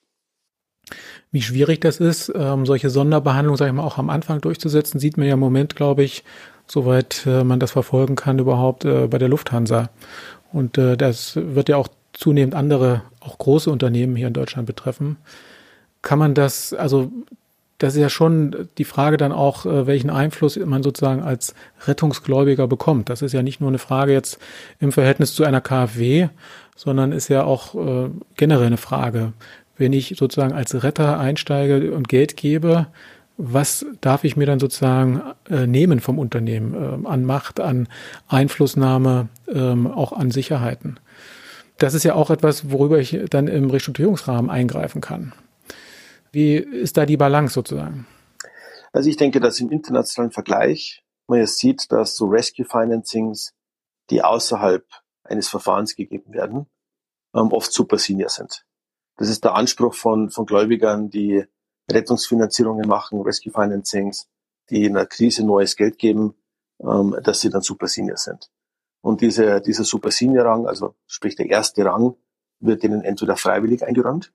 Wie 1.32 1.42
schwierig 1.42 1.80
das 1.82 2.00
ist, 2.00 2.32
ähm, 2.36 2.66
solche 2.66 2.90
Sonderbehandlungen, 2.90 3.58
sage 3.58 3.72
ich 3.72 3.76
mal, 3.76 3.84
auch 3.84 3.98
am 3.98 4.10
Anfang 4.10 4.42
durchzusetzen, 4.42 5.00
sieht 5.00 5.18
man 5.18 5.28
ja 5.28 5.36
im 5.36 5.40
Moment, 5.40 5.76
glaube 5.76 6.04
ich, 6.04 6.24
soweit 6.68 7.26
äh, 7.26 7.44
man 7.44 7.60
das 7.60 7.72
verfolgen 7.72 8.16
kann, 8.16 8.40
überhaupt 8.40 8.86
äh, 8.86 9.08
bei 9.08 9.18
der 9.18 9.30
Lufthansa. 9.30 9.90
Und 10.52 10.78
äh, 10.78 10.98
das 10.98 11.38
wird 11.38 11.70
ja 11.70 11.78
auch 11.78 11.88
zunehmend 12.14 12.54
andere, 12.54 13.04
auch 13.22 13.38
große 13.38 13.72
Unternehmen 13.72 14.16
hier 14.16 14.28
in 14.28 14.34
Deutschland 14.34 14.68
betreffen. 14.68 15.18
Kann 16.02 16.20
man 16.20 16.34
das, 16.34 16.74
also 16.74 17.12
das 17.78 17.96
ist 17.96 18.02
ja 18.02 18.10
schon 18.10 18.70
die 18.78 18.86
Frage 18.86 19.18
dann 19.18 19.32
auch, 19.32 19.66
äh, 19.66 19.88
welchen 19.88 20.10
Einfluss 20.10 20.58
man 20.58 20.84
sozusagen 20.84 21.24
als 21.24 21.56
Rettungsgläubiger 21.88 22.68
bekommt. 22.68 23.10
Das 23.10 23.22
ist 23.22 23.32
ja 23.32 23.42
nicht 23.42 23.60
nur 23.60 23.70
eine 23.70 23.80
Frage 23.80 24.14
jetzt 24.14 24.38
im 24.80 24.92
Verhältnis 24.92 25.34
zu 25.34 25.44
einer 25.44 25.62
KfW, 25.62 26.30
sondern 26.76 27.12
ist 27.12 27.30
ja 27.30 27.44
auch 27.44 27.76
äh, 27.76 28.10
generell 28.36 28.68
eine 28.68 28.78
Frage. 28.78 29.34
Wenn 29.82 29.94
ich 29.94 30.14
sozusagen 30.16 30.54
als 30.54 30.84
Retter 30.84 31.20
einsteige 31.20 31.92
und 31.96 32.08
Geld 32.08 32.38
gebe, 32.38 32.86
was 33.36 33.84
darf 34.00 34.24
ich 34.24 34.38
mir 34.38 34.46
dann 34.46 34.60
sozusagen 34.60 35.24
äh, 35.50 35.66
nehmen 35.66 36.00
vom 36.02 36.20
Unternehmen 36.20 36.76
äh, 36.76 37.08
an 37.08 37.26
Macht, 37.26 37.60
an 37.60 37.88
Einflussnahme, 38.28 39.30
ähm, 39.48 39.88
auch 39.88 40.14
an 40.14 40.30
Sicherheiten? 40.30 41.00
Das 41.80 41.96
ist 41.96 42.04
ja 42.04 42.14
auch 42.14 42.30
etwas, 42.30 42.70
worüber 42.70 43.00
ich 43.00 43.20
dann 43.32 43.48
im 43.48 43.72
Restrukturierungsrahmen 43.72 44.52
eingreifen 44.52 45.02
kann. 45.02 45.34
Wie 46.32 46.58
ist 46.58 46.98
da 46.98 47.08
die 47.08 47.18
Balance 47.18 47.56
sozusagen? 47.56 48.06
Also 48.94 49.10
ich 49.10 49.18
denke, 49.18 49.40
dass 49.40 49.60
im 49.60 49.72
internationalen 49.72 50.32
Vergleich 50.32 51.04
man 51.26 51.40
jetzt 51.40 51.58
sieht, 51.58 51.92
dass 51.92 52.16
so 52.16 52.28
Rescue 52.28 52.68
Financings, 52.68 53.56
die 54.12 54.24
außerhalb 54.24 54.86
eines 55.24 55.48
Verfahrens 55.48 55.96
gegeben 55.96 56.36
werden, 56.36 56.68
ähm, 57.34 57.52
oft 57.52 57.74
super 57.74 57.98
senior 57.98 58.30
sind. 58.30 58.64
Das 59.22 59.30
ist 59.30 59.44
der 59.44 59.54
Anspruch 59.54 59.94
von, 59.94 60.32
von 60.32 60.48
Gläubigern, 60.48 61.12
die 61.12 61.46
Rettungsfinanzierungen 61.92 62.88
machen, 62.90 63.22
Rescue 63.22 63.54
Financings, 63.54 64.28
die 64.72 64.86
in 64.86 64.98
einer 64.98 65.06
Krise 65.06 65.46
neues 65.46 65.76
Geld 65.76 66.00
geben, 66.00 66.34
ähm, 66.80 67.16
dass 67.22 67.42
sie 67.42 67.52
dann 67.52 67.62
Super 67.62 67.88
Senior 67.88 68.18
sind. 68.18 68.50
Und 69.02 69.22
diese, 69.22 69.62
dieser 69.62 69.84
Super 69.84 70.10
Senior 70.10 70.46
Rang, 70.46 70.66
also 70.66 70.96
sprich 71.06 71.36
der 71.36 71.52
erste 71.52 71.86
Rang, 71.86 72.16
wird 72.62 72.84
ihnen 72.84 73.04
entweder 73.04 73.38
freiwillig 73.38 73.86
eingeräumt 73.86 74.34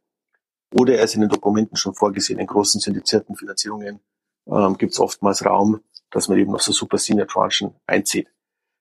oder 0.73 0.95
er 0.95 1.03
ist 1.03 1.17
in 1.17 1.23
den 1.23 1.31
Dokumenten 1.31 1.77
schon 1.77 1.95
vorgesehen. 1.95 2.39
In 2.39 2.47
großen 2.47 2.81
syndizierten 2.81 3.35
Finanzierungen 3.35 3.99
ähm, 4.47 4.79
gibt 4.79 4.93
es 4.93 5.01
oftmals 5.01 5.45
Raum, 5.45 5.81
dass 6.13 6.29
man 6.29 6.39
eben 6.39 6.53
noch 6.53 6.61
so 6.61 6.71
Super 6.71 6.99
Senior 6.99 7.27
Tranchen 7.27 7.75
einzieht. 7.89 8.33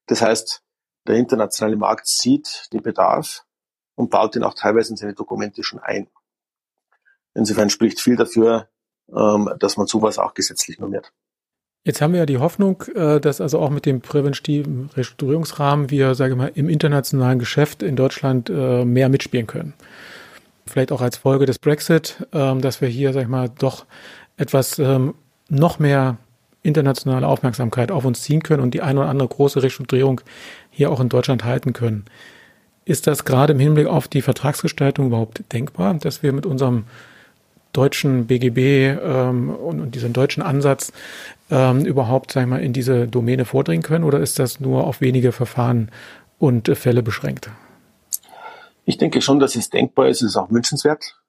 Das 0.06 0.22
heißt, 0.22 0.62
der 1.08 1.16
internationale 1.16 1.78
Markt 1.78 2.06
sieht 2.06 2.68
den 2.74 2.84
Bedarf 2.84 3.44
und 3.96 4.10
baut 4.10 4.36
den 4.36 4.44
auch 4.44 4.54
teilweise 4.54 4.92
in 4.92 4.98
seine 4.98 5.14
Dokumente 5.14 5.64
schon 5.64 5.80
ein. 5.80 6.08
Insofern 7.34 7.70
spricht 7.70 8.00
viel 8.00 8.16
dafür, 8.16 8.70
ähm, 9.14 9.50
dass 9.60 9.78
man 9.78 9.88
sowas 9.88 10.20
auch 10.20 10.34
gesetzlich 10.34 10.80
normiert. 10.80 11.12
Jetzt 11.84 12.02
haben 12.02 12.14
wir 12.14 12.22
ja 12.22 12.26
die 12.26 12.40
Hoffnung, 12.40 12.84
äh, 12.96 13.20
dass 13.20 13.42
also 13.42 13.60
auch 13.60 13.70
mit 13.70 13.86
dem 13.86 14.02
präventiven 14.02 14.90
Restrukturierungsrahmen 14.96 15.92
wir, 15.92 16.16
sage 16.16 16.34
ich 16.34 16.38
mal, 16.38 16.52
im 16.56 16.68
internationalen 16.68 17.38
Geschäft 17.38 17.84
in 17.84 17.96
Deutschland 17.96 18.50
äh, 18.50 18.84
mehr 18.84 19.10
mitspielen 19.10 19.46
können. 19.46 19.74
Vielleicht 20.66 20.92
auch 20.92 21.02
als 21.02 21.18
Folge 21.18 21.46
des 21.46 21.60
Brexit, 21.60 22.26
ähm, 22.34 22.62
dass 22.62 22.82
wir 22.82 22.88
hier, 22.88 23.14
sag 23.14 23.22
ich 23.22 23.28
mal, 23.28 23.50
doch 23.50 23.86
etwas 24.36 24.80
ähm, 24.80 25.14
noch 25.48 25.78
mehr 25.78 26.18
internationale 26.64 27.28
Aufmerksamkeit 27.28 27.92
auf 27.92 28.06
uns 28.06 28.24
ziehen 28.24 28.42
können 28.42 28.64
und 28.64 28.74
die 28.74 28.82
eine 28.82 29.02
oder 29.02 29.10
andere 29.10 29.30
große 29.30 29.62
Restrukturierung 29.62 30.22
hier 30.72 30.92
auch 30.92 31.00
in 31.00 31.10
Deutschland 31.10 31.44
halten 31.44 31.74
können. 31.74 32.06
Ist 32.86 33.08
das 33.08 33.26
gerade 33.26 33.54
im 33.54 33.60
Hinblick 33.60 33.88
auf 33.88 34.08
die 34.08 34.22
Vertragsgestaltung 34.22 35.08
überhaupt 35.08 35.44
denkbar, 35.52 35.96
dass 35.96 36.22
wir 36.22 36.32
mit 36.34 36.46
unserem 36.46 36.86
deutschen 37.74 38.28
BGB 38.28 39.00
ähm, 39.04 39.50
und, 39.50 39.82
und 39.82 39.96
diesem 39.96 40.14
deutschen 40.14 40.42
Ansatz 40.44 40.94
ähm, 41.50 41.86
überhaupt, 41.86 42.32
sag 42.32 42.44
ich 42.44 42.48
mal, 42.48 42.62
in 42.62 42.74
diese 42.74 43.08
Domäne 43.08 43.46
vordringen 43.46 43.84
können? 43.84 44.04
Oder 44.04 44.20
ist 44.20 44.40
das 44.40 44.60
nur 44.60 44.86
auf 44.86 45.02
wenige 45.02 45.32
Verfahren 45.32 45.92
und 46.40 46.70
äh, 46.70 46.76
Fälle 46.76 47.04
beschränkt? 47.04 47.50
Ich 48.86 48.98
denke 48.98 49.22
schon, 49.22 49.40
dass 49.40 49.56
es 49.56 49.70
denkbar 49.70 50.08
ist, 50.08 50.22
es 50.22 50.30
ist 50.30 50.38
auch 50.38 50.52
wünschenswert, 50.52 51.20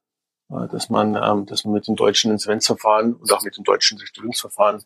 äh, 0.50 0.68
dass 0.70 0.90
man, 0.90 1.16
ähm, 1.16 1.46
dass 1.46 1.64
man 1.64 1.74
mit 1.74 1.88
dem 1.88 1.96
deutschen 1.96 2.30
Insolvenzverfahren 2.30 3.14
und 3.14 3.32
auch 3.32 3.42
mit 3.42 3.56
dem 3.56 3.64
deutschen 3.64 3.98
Restrukturierungsverfahren 3.98 4.84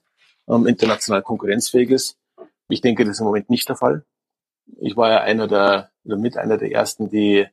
ähm, 0.49 0.67
international 0.67 1.23
konkurrenzfähig 1.23 1.91
ist. 1.91 2.17
Ich 2.69 2.81
denke, 2.81 3.05
das 3.05 3.17
ist 3.17 3.21
im 3.21 3.27
Moment 3.27 3.51
nicht 3.51 3.69
der 3.69 3.77
Fall. 3.77 4.05
Ich 4.81 4.97
war 4.97 5.11
ja 5.11 5.21
einer 5.21 5.49
der, 5.49 5.90
oder 6.05 6.17
mit 6.17 6.37
einer 6.37 6.59
der 6.59 6.73
ersten, 6.73 7.09
die 7.09 7.47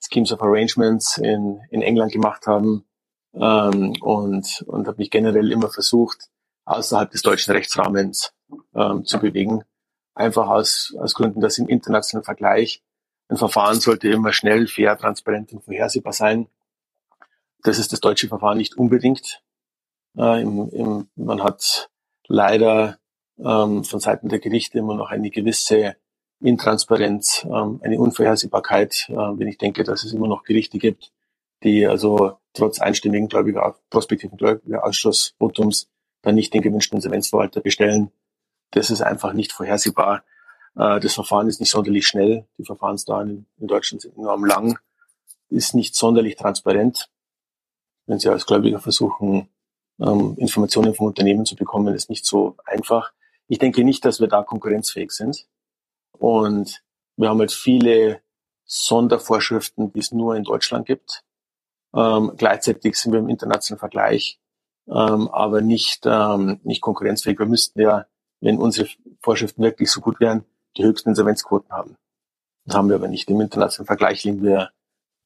Schemes 0.00 0.32
of 0.32 0.42
Arrangements 0.42 1.18
in, 1.18 1.60
in 1.70 1.82
England 1.82 2.12
gemacht 2.12 2.46
haben, 2.46 2.84
ähm, 3.34 3.94
und, 4.00 4.62
und 4.66 4.86
habe 4.86 4.98
mich 4.98 5.10
generell 5.10 5.50
immer 5.50 5.68
versucht, 5.68 6.28
außerhalb 6.64 7.10
des 7.10 7.22
deutschen 7.22 7.52
Rechtsrahmens 7.52 8.32
ähm, 8.74 9.04
zu 9.04 9.18
bewegen. 9.18 9.64
Einfach 10.14 10.48
aus, 10.48 10.94
aus 10.98 11.14
Gründen, 11.14 11.40
dass 11.40 11.58
im 11.58 11.68
internationalen 11.68 12.24
Vergleich 12.24 12.82
ein 13.28 13.36
Verfahren 13.36 13.80
sollte 13.80 14.08
immer 14.08 14.32
schnell, 14.32 14.66
fair, 14.66 14.96
transparent 14.96 15.52
und 15.52 15.64
vorhersehbar 15.64 16.12
sein. 16.12 16.46
Das 17.62 17.78
ist 17.78 17.92
das 17.92 18.00
deutsche 18.00 18.28
Verfahren 18.28 18.58
nicht 18.58 18.76
unbedingt. 18.76 19.42
Äh, 20.16 20.42
im, 20.42 20.68
im, 20.70 21.08
man 21.16 21.42
hat 21.42 21.90
leider 22.28 22.98
ähm, 23.38 23.82
von 23.82 24.00
Seiten 24.00 24.28
der 24.28 24.38
Gerichte 24.38 24.78
immer 24.78 24.94
noch 24.94 25.10
eine 25.10 25.30
gewisse 25.30 25.96
Intransparenz, 26.44 27.44
ähm, 27.44 27.80
eine 27.82 27.98
Unvorhersehbarkeit, 27.98 29.06
äh, 29.08 29.14
wenn 29.14 29.48
ich 29.48 29.58
denke, 29.58 29.82
dass 29.82 30.04
es 30.04 30.12
immer 30.12 30.28
noch 30.28 30.44
Gerichte 30.44 30.78
gibt, 30.78 31.12
die 31.62 31.86
also 31.86 32.38
trotz 32.52 32.80
einstimmigen 32.80 33.28
Gläubiger, 33.28 33.76
prospektiven 33.88 34.36
Gläubigerausschussvotums 34.36 35.88
dann 36.22 36.34
nicht 36.34 36.52
den 36.52 36.62
gewünschten 36.62 36.98
Insolvenzverwalter 36.98 37.60
bestellen. 37.60 38.10
Das 38.70 38.90
ist 38.90 39.00
einfach 39.00 39.32
nicht 39.32 39.52
vorhersehbar. 39.52 40.22
Äh, 40.76 41.00
das 41.00 41.14
Verfahren 41.14 41.48
ist 41.48 41.60
nicht 41.60 41.70
sonderlich 41.70 42.06
schnell. 42.06 42.44
Die 42.58 42.64
Verfahrensdauern 42.64 43.46
in 43.58 43.66
Deutschland 43.66 44.02
sind 44.02 44.16
enorm 44.18 44.44
lang. 44.44 44.78
Ist 45.48 45.74
nicht 45.74 45.94
sonderlich 45.94 46.36
transparent. 46.36 47.08
Wenn 48.06 48.18
Sie 48.18 48.28
als 48.28 48.44
Gläubiger 48.44 48.80
versuchen, 48.80 49.48
ähm, 49.98 50.34
Informationen 50.36 50.94
vom 50.94 51.06
Unternehmen 51.06 51.46
zu 51.46 51.56
bekommen, 51.56 51.94
ist 51.94 52.10
nicht 52.10 52.26
so 52.26 52.56
einfach. 52.66 53.12
Ich 53.48 53.58
denke 53.58 53.82
nicht, 53.82 54.04
dass 54.04 54.20
wir 54.20 54.28
da 54.28 54.42
konkurrenzfähig 54.42 55.10
sind. 55.10 55.46
Und 56.24 56.82
wir 57.18 57.28
haben 57.28 57.40
halt 57.40 57.52
viele 57.52 58.22
Sondervorschriften, 58.64 59.92
die 59.92 59.98
es 59.98 60.10
nur 60.10 60.34
in 60.36 60.44
Deutschland 60.44 60.86
gibt. 60.86 61.22
Ähm, 61.94 62.32
gleichzeitig 62.38 62.96
sind 62.96 63.12
wir 63.12 63.18
im 63.18 63.28
internationalen 63.28 63.78
Vergleich 63.78 64.40
ähm, 64.88 65.28
aber 65.28 65.60
nicht, 65.60 66.06
ähm, 66.06 66.60
nicht 66.62 66.80
konkurrenzfähig. 66.80 67.38
Wir 67.38 67.44
müssten 67.44 67.78
ja, 67.78 68.06
wenn 68.40 68.56
unsere 68.56 68.88
Vorschriften 69.20 69.62
wirklich 69.62 69.90
so 69.90 70.00
gut 70.00 70.18
wären, 70.18 70.46
die 70.78 70.84
höchsten 70.84 71.10
Insolvenzquoten 71.10 71.70
haben. 71.70 71.98
Das 72.64 72.74
haben 72.74 72.88
wir 72.88 72.96
aber 72.96 73.08
nicht. 73.08 73.28
Im 73.28 73.42
internationalen 73.42 73.86
Vergleich 73.86 74.24
liegen 74.24 74.42
wir, 74.42 74.70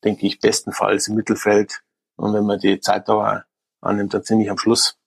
denke 0.02 0.26
ich, 0.26 0.40
bestenfalls 0.40 1.06
im 1.06 1.14
Mittelfeld. 1.14 1.80
Und 2.16 2.34
wenn 2.34 2.44
man 2.44 2.58
die 2.58 2.80
Zeitdauer 2.80 3.44
annimmt, 3.80 4.14
dann 4.14 4.24
ziemlich 4.24 4.50
am 4.50 4.58
Schluss. 4.58 4.98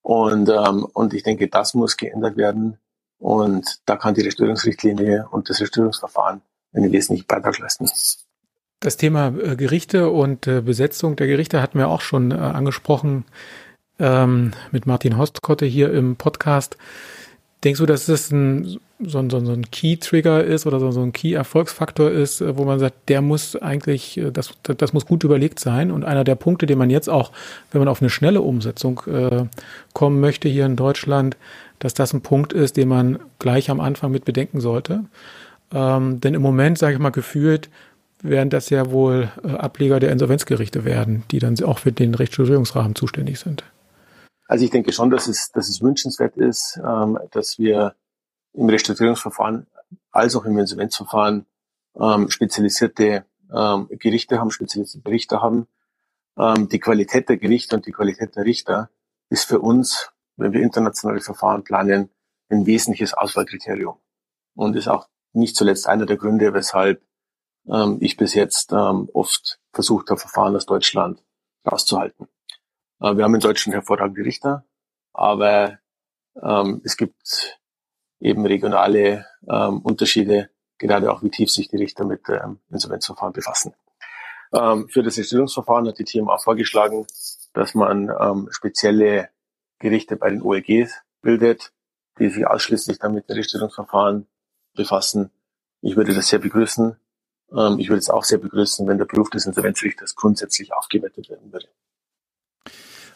Und, 0.00 0.48
ähm, 0.48 0.86
und 0.94 1.12
ich 1.12 1.24
denke, 1.24 1.48
das 1.48 1.74
muss 1.74 1.98
geändert 1.98 2.38
werden. 2.38 2.78
Und 3.22 3.78
da 3.86 3.94
kann 3.94 4.14
die 4.14 4.22
Restaurierungsrichtlinie 4.22 5.28
und 5.30 5.48
das 5.48 5.60
Restaurierungsverfahren 5.60 6.42
einen 6.74 6.90
wesentlichen 6.90 7.24
Beitrag 7.28 7.56
leisten. 7.60 7.88
Das 8.80 8.96
Thema 8.96 9.28
äh, 9.28 9.54
Gerichte 9.54 10.10
und 10.10 10.48
äh, 10.48 10.60
Besetzung 10.60 11.14
der 11.14 11.28
Gerichte 11.28 11.62
hatten 11.62 11.78
wir 11.78 11.88
auch 11.88 12.00
schon 12.00 12.32
äh, 12.32 12.34
angesprochen 12.34 13.24
ähm, 14.00 14.50
mit 14.72 14.86
Martin 14.86 15.18
Hostkotte 15.18 15.66
hier 15.66 15.92
im 15.92 16.16
Podcast. 16.16 16.76
Denkst 17.62 17.78
du, 17.78 17.86
dass 17.86 18.06
das 18.06 18.32
ein, 18.32 18.80
so 18.98 19.18
ein, 19.20 19.30
so 19.30 19.36
ein 19.36 19.70
Key-Trigger 19.70 20.42
ist 20.42 20.66
oder 20.66 20.80
so, 20.80 21.00
ein 21.00 21.12
Key-Erfolgsfaktor 21.12 22.10
ist, 22.10 22.42
wo 22.56 22.64
man 22.64 22.80
sagt, 22.80 23.08
der 23.08 23.22
muss 23.22 23.54
eigentlich, 23.54 24.20
das, 24.32 24.54
das 24.64 24.92
muss 24.92 25.06
gut 25.06 25.22
überlegt 25.22 25.60
sein 25.60 25.92
und 25.92 26.04
einer 26.04 26.24
der 26.24 26.34
Punkte, 26.34 26.66
den 26.66 26.78
man 26.78 26.90
jetzt 26.90 27.08
auch, 27.08 27.30
wenn 27.70 27.78
man 27.78 27.86
auf 27.86 28.02
eine 28.02 28.10
schnelle 28.10 28.40
Umsetzung 28.40 29.02
äh, 29.06 29.44
kommen 29.92 30.18
möchte 30.18 30.48
hier 30.48 30.66
in 30.66 30.74
Deutschland, 30.74 31.36
dass 31.82 31.94
das 31.94 32.12
ein 32.12 32.20
Punkt 32.20 32.52
ist, 32.52 32.76
den 32.76 32.88
man 32.88 33.18
gleich 33.40 33.68
am 33.68 33.80
Anfang 33.80 34.12
mit 34.12 34.24
bedenken 34.24 34.60
sollte. 34.60 35.04
Ähm, 35.72 36.20
denn 36.20 36.34
im 36.34 36.42
Moment, 36.42 36.78
sage 36.78 36.94
ich 36.94 37.00
mal, 37.00 37.10
gefühlt 37.10 37.70
werden 38.22 38.50
das 38.50 38.70
ja 38.70 38.92
wohl 38.92 39.32
äh, 39.42 39.48
Ableger 39.48 39.98
der 39.98 40.12
Insolvenzgerichte 40.12 40.84
werden, 40.84 41.24
die 41.32 41.40
dann 41.40 41.60
auch 41.64 41.80
für 41.80 41.90
den 41.90 42.14
Rechtsstudierungsrahmen 42.14 42.94
zuständig 42.94 43.40
sind. 43.40 43.64
Also 44.46 44.64
ich 44.64 44.70
denke 44.70 44.92
schon, 44.92 45.10
dass 45.10 45.26
es, 45.26 45.50
dass 45.50 45.68
es 45.68 45.82
wünschenswert 45.82 46.36
ist, 46.36 46.78
ähm, 46.86 47.18
dass 47.32 47.58
wir 47.58 47.96
im 48.52 48.68
Restrukturierungsverfahren 48.68 49.66
als 50.12 50.36
auch 50.36 50.44
im 50.44 50.56
Insolvenzverfahren 50.56 51.46
ähm, 51.98 52.30
spezialisierte 52.30 53.24
ähm, 53.52 53.88
Gerichte 53.90 54.38
haben, 54.38 54.52
spezialisierte 54.52 55.10
Richter 55.10 55.42
haben. 55.42 55.66
Ähm, 56.38 56.68
die 56.68 56.78
Qualität 56.78 57.28
der 57.28 57.38
Gerichte 57.38 57.74
und 57.74 57.86
die 57.86 57.92
Qualität 57.92 58.36
der 58.36 58.44
Richter 58.44 58.88
ist 59.30 59.46
für 59.46 59.58
uns, 59.58 60.12
wenn 60.42 60.52
wir 60.52 60.62
internationale 60.62 61.20
Verfahren 61.20 61.64
planen, 61.64 62.10
ein 62.50 62.66
wesentliches 62.66 63.14
Auswahlkriterium 63.14 63.96
und 64.54 64.76
ist 64.76 64.88
auch 64.88 65.08
nicht 65.32 65.56
zuletzt 65.56 65.86
einer 65.86 66.06
der 66.06 66.16
Gründe, 66.16 66.52
weshalb 66.52 67.02
ähm, 67.66 67.98
ich 68.00 68.16
bis 68.16 68.34
jetzt 68.34 68.72
ähm, 68.72 69.08
oft 69.12 69.58
versucht 69.72 70.10
habe, 70.10 70.20
Verfahren 70.20 70.56
aus 70.56 70.66
Deutschland 70.66 71.22
rauszuhalten. 71.70 72.28
Äh, 73.00 73.16
wir 73.16 73.24
haben 73.24 73.34
in 73.34 73.40
Deutschland 73.40 73.74
hervorragende 73.74 74.24
Richter, 74.24 74.64
aber 75.12 75.78
ähm, 76.40 76.82
es 76.84 76.96
gibt 76.96 77.58
eben 78.20 78.46
regionale 78.46 79.26
ähm, 79.48 79.80
Unterschiede, 79.80 80.50
gerade 80.78 81.12
auch 81.12 81.22
wie 81.22 81.30
tief 81.30 81.50
sich 81.50 81.68
die 81.68 81.76
Richter 81.76 82.04
mit 82.04 82.28
ähm, 82.28 82.60
Insolvenzverfahren 82.70 83.32
befassen. 83.32 83.74
Ähm, 84.52 84.88
für 84.88 85.02
das 85.02 85.18
Erstellungsverfahren 85.18 85.88
hat 85.88 85.98
die 85.98 86.04
TMA 86.04 86.38
vorgeschlagen, 86.38 87.06
dass 87.54 87.74
man 87.74 88.10
ähm, 88.20 88.48
spezielle 88.50 89.30
Gerichte 89.82 90.16
bei 90.16 90.30
den 90.30 90.42
OLGs 90.42 91.02
bildet, 91.20 91.72
die 92.18 92.28
sich 92.28 92.46
ausschließlich 92.46 92.98
damit 92.98 93.28
mit 93.28 93.36
Erstellungsverfahren 93.36 94.26
befassen. 94.74 95.30
Ich 95.82 95.96
würde 95.96 96.14
das 96.14 96.28
sehr 96.28 96.38
begrüßen. 96.38 96.96
Ähm, 97.54 97.78
ich 97.78 97.88
würde 97.88 97.98
es 97.98 98.10
auch 98.10 98.24
sehr 98.24 98.38
begrüßen, 98.38 98.86
wenn 98.86 98.98
der 98.98 99.04
Beruf 99.04 99.30
des 99.30 99.46
Insolvenzrichters 99.46 100.14
grundsätzlich 100.14 100.72
aufgewertet 100.72 101.28
werden 101.28 101.52
würde. 101.52 101.68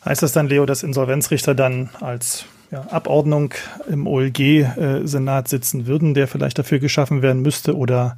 Heißt 0.05 0.23
das 0.23 0.33
dann, 0.33 0.49
Leo, 0.49 0.67
dass 0.67 0.83
Insolvenzrichter 0.83 1.55
dann 1.55 1.91
als 2.01 2.45
ja, 2.71 2.83
Abordnung 2.91 3.55
im 3.89 4.07
OLG-Senat 4.07 5.49
sitzen 5.49 5.87
würden, 5.87 6.15
der 6.15 6.29
vielleicht 6.29 6.59
dafür 6.59 6.79
geschaffen 6.79 7.23
werden 7.23 7.43
müsste? 7.43 7.77
Oder 7.77 8.17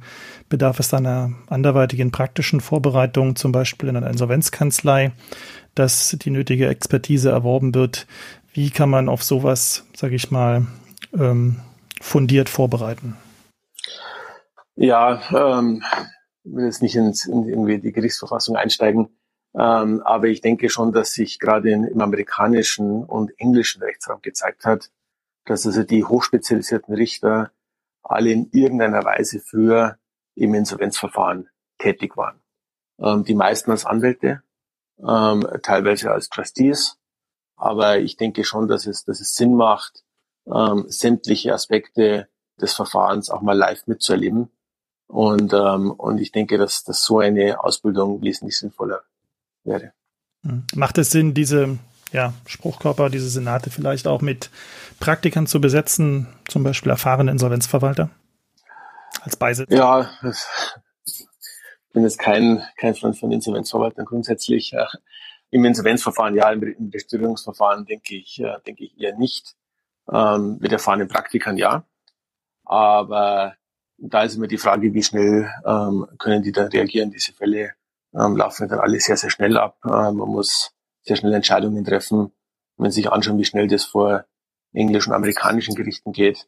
bedarf 0.49 0.79
es 0.79 0.93
einer 0.93 1.31
anderweitigen 1.47 2.11
praktischen 2.11 2.61
Vorbereitung, 2.61 3.35
zum 3.35 3.51
Beispiel 3.51 3.89
in 3.89 3.97
einer 3.97 4.09
Insolvenzkanzlei, 4.09 5.13
dass 5.73 6.15
die 6.19 6.29
nötige 6.29 6.67
Expertise 6.67 7.29
erworben 7.29 7.73
wird? 7.73 8.05
Wie 8.53 8.71
kann 8.71 8.89
man 8.89 9.09
auf 9.09 9.23
sowas, 9.23 9.85
sage 9.95 10.15
ich 10.15 10.31
mal, 10.31 10.67
ähm, 11.17 11.59
fundiert 12.01 12.49
vorbereiten? 12.49 13.17
Ja, 14.75 15.21
ähm, 15.31 15.83
ich 16.43 16.53
will 16.53 16.65
jetzt 16.65 16.81
nicht 16.81 16.95
ins, 16.95 17.25
in 17.25 17.47
irgendwie 17.47 17.79
die 17.79 17.91
Gerichtsverfassung 17.91 18.55
einsteigen, 18.55 19.09
ähm, 19.53 20.01
aber 20.03 20.27
ich 20.27 20.41
denke 20.41 20.69
schon, 20.69 20.93
dass 20.93 21.13
sich 21.13 21.39
gerade 21.39 21.71
im 21.71 22.01
amerikanischen 22.01 23.03
und 23.03 23.31
englischen 23.39 23.81
Rechtsraum 23.81 24.21
gezeigt 24.21 24.65
hat, 24.65 24.91
dass 25.45 25.65
also 25.65 25.83
die 25.83 26.03
hochspezialisierten 26.03 26.93
Richter 26.93 27.51
alle 28.03 28.31
in 28.31 28.49
irgendeiner 28.51 29.03
Weise 29.03 29.39
früher 29.39 29.97
im 30.35 30.53
Insolvenzverfahren 30.53 31.49
tätig 31.77 32.15
waren. 32.17 32.39
Ähm, 32.99 33.23
die 33.23 33.35
meisten 33.35 33.71
als 33.71 33.85
Anwälte, 33.85 34.43
ähm, 34.99 35.45
teilweise 35.63 36.11
als 36.11 36.29
Trustees, 36.29 36.98
aber 37.59 37.99
ich 37.99 38.17
denke 38.17 38.43
schon, 38.43 38.67
dass 38.67 38.87
es, 38.87 39.05
dass 39.05 39.19
es 39.19 39.35
Sinn 39.35 39.55
macht, 39.55 40.03
ähm, 40.47 40.85
sämtliche 40.87 41.53
Aspekte 41.53 42.27
des 42.59 42.73
Verfahrens 42.73 43.29
auch 43.29 43.41
mal 43.41 43.57
live 43.57 43.85
mitzuerleben 43.87 44.49
und, 45.07 45.53
ähm, 45.53 45.91
und 45.91 46.19
ich 46.19 46.31
denke, 46.31 46.57
dass, 46.57 46.83
dass 46.83 47.03
so 47.03 47.19
eine 47.19 47.63
Ausbildung 47.63 48.21
wesentlich 48.21 48.57
sinnvoller 48.57 49.01
wäre. 49.63 49.91
Hm. 50.43 50.65
Macht 50.75 50.97
es 50.97 51.11
Sinn, 51.11 51.33
diese 51.33 51.77
ja, 52.11 52.33
Spruchkörper, 52.45 53.09
diese 53.09 53.29
Senate 53.29 53.69
vielleicht 53.69 54.07
auch 54.07 54.21
mit 54.21 54.49
Praktikern 54.99 55.47
zu 55.47 55.61
besetzen, 55.61 56.27
zum 56.47 56.63
Beispiel 56.63 56.91
erfahrene 56.91 57.31
Insolvenzverwalter 57.31 58.09
als 59.21 59.35
Beisitzer? 59.35 59.75
Ja, 59.75 60.09
ich 61.05 61.25
bin 61.93 62.03
jetzt 62.03 62.19
kein, 62.19 62.63
kein 62.77 62.95
Freund 62.95 63.17
von 63.17 63.31
Insolvenzverwaltern 63.31 64.05
grundsätzlich. 64.05 64.73
Äh, 64.73 64.85
Im 65.51 65.65
Insolvenzverfahren 65.65 66.35
ja, 66.35 66.51
im 66.51 66.89
Besteuerungsverfahren 66.89 67.85
denke 67.85 68.15
ich, 68.15 68.39
äh, 68.39 68.57
denke 68.65 68.83
ich 68.83 68.99
eher 68.99 69.15
nicht. 69.17 69.55
Ähm, 70.11 70.57
mit 70.59 70.71
erfahrenen 70.71 71.07
Praktikern 71.07 71.57
ja. 71.57 71.83
Aber 72.65 73.55
da 73.97 74.23
ist 74.23 74.35
immer 74.35 74.47
die 74.47 74.57
Frage, 74.57 74.93
wie 74.93 75.03
schnell 75.03 75.49
ähm, 75.65 76.07
können 76.17 76.43
die 76.43 76.51
dann 76.51 76.67
reagieren. 76.67 77.11
Diese 77.11 77.33
Fälle 77.33 77.73
ähm, 78.13 78.37
laufen 78.37 78.67
dann 78.67 78.79
alle 78.79 78.99
sehr, 78.99 79.17
sehr 79.17 79.29
schnell 79.29 79.57
ab. 79.57 79.77
Ähm, 79.85 80.17
man 80.17 80.29
muss 80.29 80.71
sehr 81.01 81.15
schnell 81.15 81.33
Entscheidungen 81.33 81.83
treffen. 81.83 82.31
Wenn 82.77 82.91
Sie 82.91 83.01
sich 83.01 83.11
anschauen, 83.11 83.37
wie 83.37 83.45
schnell 83.45 83.67
das 83.67 83.83
vor 83.83 84.25
englischen 84.73 85.09
und 85.09 85.15
amerikanischen 85.15 85.75
Gerichten 85.75 86.11
geht, 86.11 86.47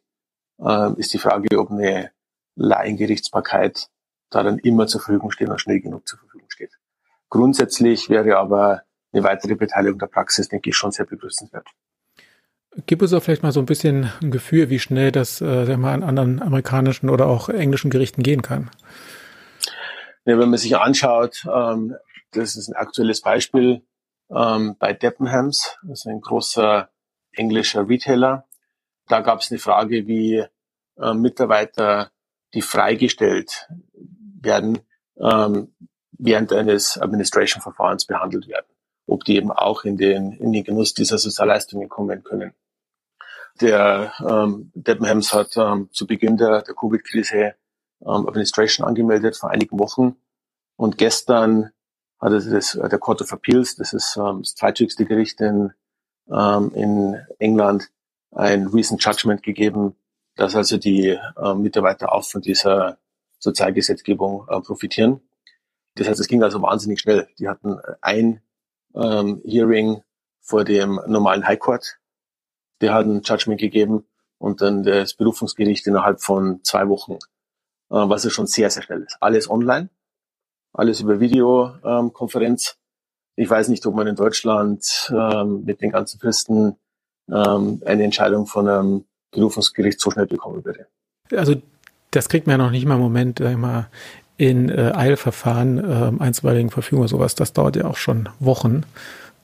ähm, 0.59 0.95
ist 0.97 1.13
die 1.13 1.17
Frage, 1.17 1.59
ob 1.59 1.71
eine 1.71 2.11
Laiengerichtsbarkeit 2.55 3.89
da 4.29 4.43
dann 4.43 4.59
immer 4.59 4.87
zur 4.87 5.01
Verfügung 5.01 5.31
steht 5.31 5.49
und 5.49 5.59
schnell 5.59 5.81
genug 5.81 6.07
zur 6.07 6.19
Verfügung 6.19 6.49
steht. 6.49 6.77
Grundsätzlich 7.29 8.09
wäre 8.09 8.37
aber 8.37 8.83
eine 9.13 9.23
weitere 9.23 9.55
Beteiligung 9.55 9.99
der 9.99 10.07
Praxis, 10.07 10.47
denke 10.47 10.69
ich, 10.69 10.75
schon 10.75 10.91
sehr 10.91 11.05
begrüßenswert. 11.05 11.67
Gib 12.85 13.01
uns 13.01 13.11
auch 13.13 13.21
vielleicht 13.21 13.43
mal 13.43 13.51
so 13.51 13.59
ein 13.59 13.65
bisschen 13.65 14.09
ein 14.21 14.31
Gefühl, 14.31 14.69
wie 14.69 14.79
schnell 14.79 15.11
das 15.11 15.41
äh, 15.41 15.65
sag 15.65 15.77
mal, 15.77 15.93
an 15.93 16.03
anderen 16.03 16.41
amerikanischen 16.41 17.09
oder 17.09 17.27
auch 17.27 17.49
englischen 17.49 17.91
Gerichten 17.91 18.23
gehen 18.23 18.41
kann. 18.41 18.69
Ja, 20.23 20.39
wenn 20.39 20.49
man 20.49 20.57
sich 20.57 20.77
anschaut, 20.77 21.45
ähm, 21.53 21.95
das 22.31 22.55
ist 22.55 22.69
ein 22.69 22.75
aktuelles 22.75 23.21
Beispiel 23.21 23.81
ähm, 24.33 24.77
bei 24.79 24.93
Debenhams, 24.93 25.77
das 25.83 26.01
ist 26.01 26.07
ein 26.07 26.21
großer 26.21 26.89
englischer 27.33 27.89
Retailer. 27.89 28.45
Da 29.07 29.19
gab 29.19 29.41
es 29.41 29.51
eine 29.51 29.59
Frage, 29.59 30.07
wie 30.07 30.45
äh, 30.97 31.13
Mitarbeiter, 31.13 32.11
die 32.53 32.61
freigestellt 32.61 33.67
werden, 34.41 34.79
ähm, 35.19 35.75
während 36.13 36.53
eines 36.53 36.97
Administration-Verfahrens 36.97 38.05
behandelt 38.05 38.47
werden 38.47 38.67
ob 39.11 39.25
die 39.25 39.35
eben 39.35 39.51
auch 39.51 39.83
in 39.83 39.97
den, 39.97 40.31
in 40.33 40.53
den 40.53 40.63
Genuss 40.63 40.93
dieser 40.93 41.17
Sozialleistungen 41.17 41.89
kommen 41.89 42.23
können. 42.23 42.53
Der 43.59 44.13
ähm, 44.27 44.71
Debenhams 44.73 45.33
hat 45.33 45.57
ähm, 45.57 45.89
zu 45.91 46.07
Beginn 46.07 46.37
der, 46.37 46.61
der 46.61 46.73
Covid-Krise 46.73 47.55
ähm, 48.01 48.27
Administration 48.27 48.87
angemeldet 48.87 49.35
vor 49.35 49.49
einigen 49.51 49.77
Wochen 49.77 50.15
und 50.77 50.97
gestern 50.97 51.71
hat 52.19 52.31
also 52.31 52.51
das, 52.51 52.71
der 52.71 52.99
Court 52.99 53.21
of 53.21 53.31
Appeals, 53.31 53.75
das 53.75 53.93
ist 53.93 54.15
ähm, 54.17 54.39
das 54.43 54.55
zweithöchste 54.55 55.05
Gericht 55.05 55.41
in, 55.41 55.73
ähm, 56.31 56.71
in 56.73 57.21
England, 57.39 57.89
ein 58.31 58.67
Recent 58.67 59.03
Judgment 59.03 59.43
gegeben, 59.43 59.95
dass 60.35 60.55
also 60.55 60.77
die 60.77 61.09
äh, 61.09 61.53
Mitarbeiter 61.55 62.13
auch 62.13 62.23
von 62.23 62.41
dieser 62.41 62.97
Sozialgesetzgebung 63.39 64.47
äh, 64.47 64.61
profitieren. 64.61 65.21
Das 65.95 66.07
heißt, 66.07 66.19
es 66.19 66.27
ging 66.27 66.41
also 66.41 66.61
wahnsinnig 66.61 67.01
schnell. 67.01 67.27
Die 67.37 67.49
hatten 67.49 67.77
ein 67.99 68.41
ähm, 68.95 69.41
Hearing 69.45 70.01
vor 70.41 70.63
dem 70.63 70.99
normalen 71.07 71.45
High 71.47 71.59
Court. 71.59 71.97
Der 72.81 72.93
hat 72.93 73.05
ein 73.05 73.21
Judgment 73.21 73.59
gegeben 73.59 74.05
und 74.37 74.61
dann 74.61 74.83
das 74.83 75.13
Berufungsgericht 75.13 75.85
innerhalb 75.87 76.21
von 76.21 76.63
zwei 76.63 76.87
Wochen, 76.89 77.13
äh, 77.13 77.17
was 77.89 78.23
ja 78.23 78.29
schon 78.29 78.47
sehr, 78.47 78.69
sehr 78.69 78.83
schnell 78.83 79.03
ist. 79.03 79.17
Alles 79.19 79.49
online, 79.49 79.89
alles 80.73 81.01
über 81.01 81.19
Videokonferenz. 81.19 82.77
ich 83.35 83.49
weiß 83.49 83.69
nicht, 83.69 83.85
ob 83.85 83.95
man 83.95 84.07
in 84.07 84.15
Deutschland 84.15 85.11
ähm, 85.11 85.63
mit 85.63 85.81
den 85.81 85.91
ganzen 85.91 86.19
Fristen 86.19 86.75
ähm, 87.31 87.81
eine 87.85 88.03
Entscheidung 88.03 88.47
von 88.47 88.67
einem 88.67 89.05
Berufungsgericht 89.31 89.99
so 89.99 90.11
schnell 90.11 90.27
bekommen 90.27 90.65
würde. 90.65 90.87
Also 91.31 91.55
das 92.11 92.27
kriegt 92.27 92.45
man 92.45 92.59
ja 92.59 92.65
noch 92.65 92.71
nicht 92.71 92.85
mal 92.85 92.95
im 92.95 93.01
Moment 93.01 93.39
immer 93.39 93.89
in 94.41 94.69
äh, 94.69 94.91
Eilverfahren, 94.95 95.77
äh, 95.77 96.23
einstweiligen 96.23 96.71
Verfügung 96.71 97.01
oder 97.01 97.09
sowas. 97.09 97.35
Das 97.35 97.53
dauert 97.53 97.75
ja 97.75 97.85
auch 97.85 97.97
schon 97.97 98.27
Wochen. 98.39 98.81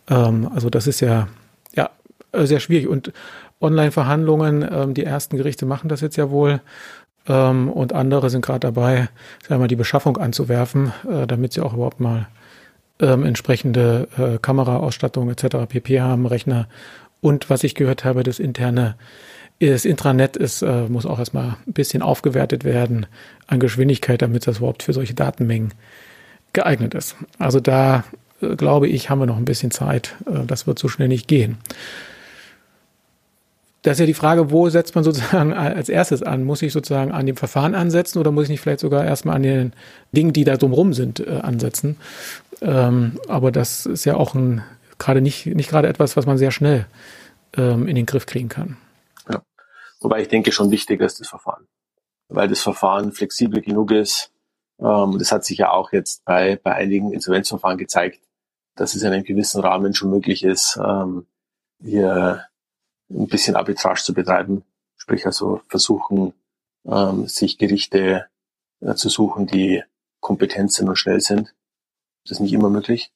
Ähm, 0.10 0.50
also 0.56 0.72
das 0.72 0.88
ist 0.88 1.02
ja, 1.02 1.28
ja 1.76 1.92
sehr 2.34 2.60
schwierig. 2.60 2.88
Und 2.88 3.14
Online-Verhandlungen, 3.62 4.68
ähm, 4.68 4.96
die 4.96 5.04
ersten 5.04 5.38
Gerichte 5.38 5.68
machen 5.68 5.88
das 5.88 6.02
jetzt 6.02 6.16
ja 6.16 6.32
wohl. 6.32 6.62
Ähm, 7.28 7.70
und 7.70 7.94
andere 7.94 8.32
sind 8.32 8.44
gerade 8.44 8.62
dabei, 8.62 9.10
sagen 9.48 9.62
wir 9.62 9.68
die 9.68 9.76
Beschaffung 9.76 10.18
anzuwerfen, 10.18 10.92
äh, 11.08 11.28
damit 11.28 11.54
sie 11.54 11.62
auch 11.62 11.76
überhaupt 11.76 12.00
mal 12.00 12.28
ähm, 13.00 13.24
entsprechende 13.24 14.08
äh, 14.18 14.40
Kameraausstattung 14.40 15.30
etc. 15.30 15.58
pp 15.70 16.02
haben, 16.02 16.26
Rechner. 16.26 16.68
Und 17.22 17.52
was 17.52 17.64
ich 17.64 17.76
gehört 17.76 18.04
habe, 18.04 18.24
das 18.24 18.40
interne 18.40 18.96
das 19.60 19.86
Intranet 19.86 20.38
ist, 20.38 20.62
äh, 20.62 20.88
muss 20.88 21.06
auch 21.06 21.20
erstmal 21.20 21.56
ein 21.66 21.74
bisschen 21.74 22.02
aufgewertet 22.02 22.64
werden 22.64 23.08
an 23.48 23.60
Geschwindigkeit, 23.60 24.22
damit 24.22 24.46
das 24.46 24.58
überhaupt 24.58 24.84
für 24.84 24.94
solche 24.94 25.14
Datenmengen 25.14 25.74
geeignet 26.54 26.94
ist. 26.94 27.16
Also 27.40 27.60
da 27.60 28.04
äh, 28.42 28.56
glaube 28.56 28.88
ich, 28.88 29.10
haben 29.10 29.20
wir 29.20 29.26
noch 29.26 29.38
ein 29.38 29.46
bisschen 29.46 29.72
Zeit. 29.72 30.16
Äh, 30.26 30.46
das 30.46 30.68
wird 30.68 30.80
so 30.80 30.88
schnell 30.88 31.08
nicht 31.08 31.28
gehen. 31.28 31.58
Das 33.82 33.94
ist 33.94 34.00
ja 34.02 34.06
die 34.06 34.14
Frage, 34.14 34.52
wo 34.52 34.70
setzt 34.70 34.96
man 34.96 35.04
sozusagen 35.04 35.54
als 35.54 35.90
erstes 35.90 36.22
an? 36.22 36.44
Muss 36.44 36.62
ich 36.62 36.74
sozusagen 36.74 37.12
an 37.12 37.26
dem 37.26 37.38
Verfahren 37.38 37.74
ansetzen 37.74 38.20
oder 38.20 38.32
muss 38.32 38.46
ich 38.46 38.50
nicht 38.50 38.62
vielleicht 38.62 38.82
sogar 38.82 39.06
erstmal 39.06 39.36
an 39.36 39.44
den 39.44 39.74
Dingen, 40.12 40.34
die 40.34 40.44
da 40.44 40.58
drumherum 40.58 40.94
sind, 40.94 41.20
äh, 41.20 41.40
ansetzen? 41.42 41.98
Ähm, 42.62 43.20
aber 43.28 43.52
das 43.52 43.86
ist 43.86 44.06
ja 44.06 44.16
auch 44.16 44.36
ein, 44.36 44.62
gerade 45.00 45.22
nicht, 45.22 45.48
nicht 45.48 45.70
gerade 45.70 45.88
etwas, 45.88 46.16
was 46.16 46.26
man 46.26 46.38
sehr 46.38 46.52
schnell 46.52 46.86
ähm, 47.56 47.88
in 47.88 47.96
den 47.96 48.06
Griff 48.06 48.26
kriegen 48.26 48.50
kann. 48.50 48.78
Wobei 50.00 50.22
ich 50.22 50.28
denke, 50.28 50.52
schon 50.52 50.72
wichtiger 50.72 51.06
ist 51.06 51.20
das 51.20 51.28
Verfahren. 51.28 51.68
Weil 52.30 52.48
das 52.48 52.62
Verfahren 52.62 53.12
flexibel 53.12 53.62
genug 53.62 53.92
ist. 53.92 54.32
Ähm, 54.80 55.18
das 55.18 55.32
hat 55.32 55.46
sich 55.46 55.58
ja 55.60 55.72
auch 55.72 55.92
jetzt 55.92 56.24
bei, 56.26 56.60
bei 56.62 56.74
einigen 56.74 57.14
Insolvenzverfahren 57.14 57.78
gezeigt, 57.78 58.22
dass 58.76 58.96
es 58.96 59.04
in 59.04 59.12
einem 59.12 59.24
gewissen 59.24 59.62
Rahmen 59.62 59.94
schon 59.94 60.10
möglich 60.10 60.44
ist, 60.44 60.80
ähm, 60.84 61.26
hier 61.82 62.46
ein 63.10 63.28
bisschen 63.28 63.56
Arbitrage 63.56 64.02
zu 64.02 64.14
betreiben. 64.14 64.64
Sprich 64.98 65.26
also 65.26 65.62
versuchen, 65.68 66.34
ähm, 66.86 67.28
sich 67.28 67.58
Gerichte 67.58 68.28
äh, 68.82 68.96
zu 68.96 69.10
suchen, 69.10 69.48
die 69.48 69.84
kompetent 70.20 70.72
sind 70.72 70.90
und 70.90 70.98
schnell 70.98 71.22
sind. 71.22 71.56
Das 72.24 72.32
ist 72.32 72.40
nicht 72.40 72.54
immer 72.54 72.70
möglich. 72.70 73.12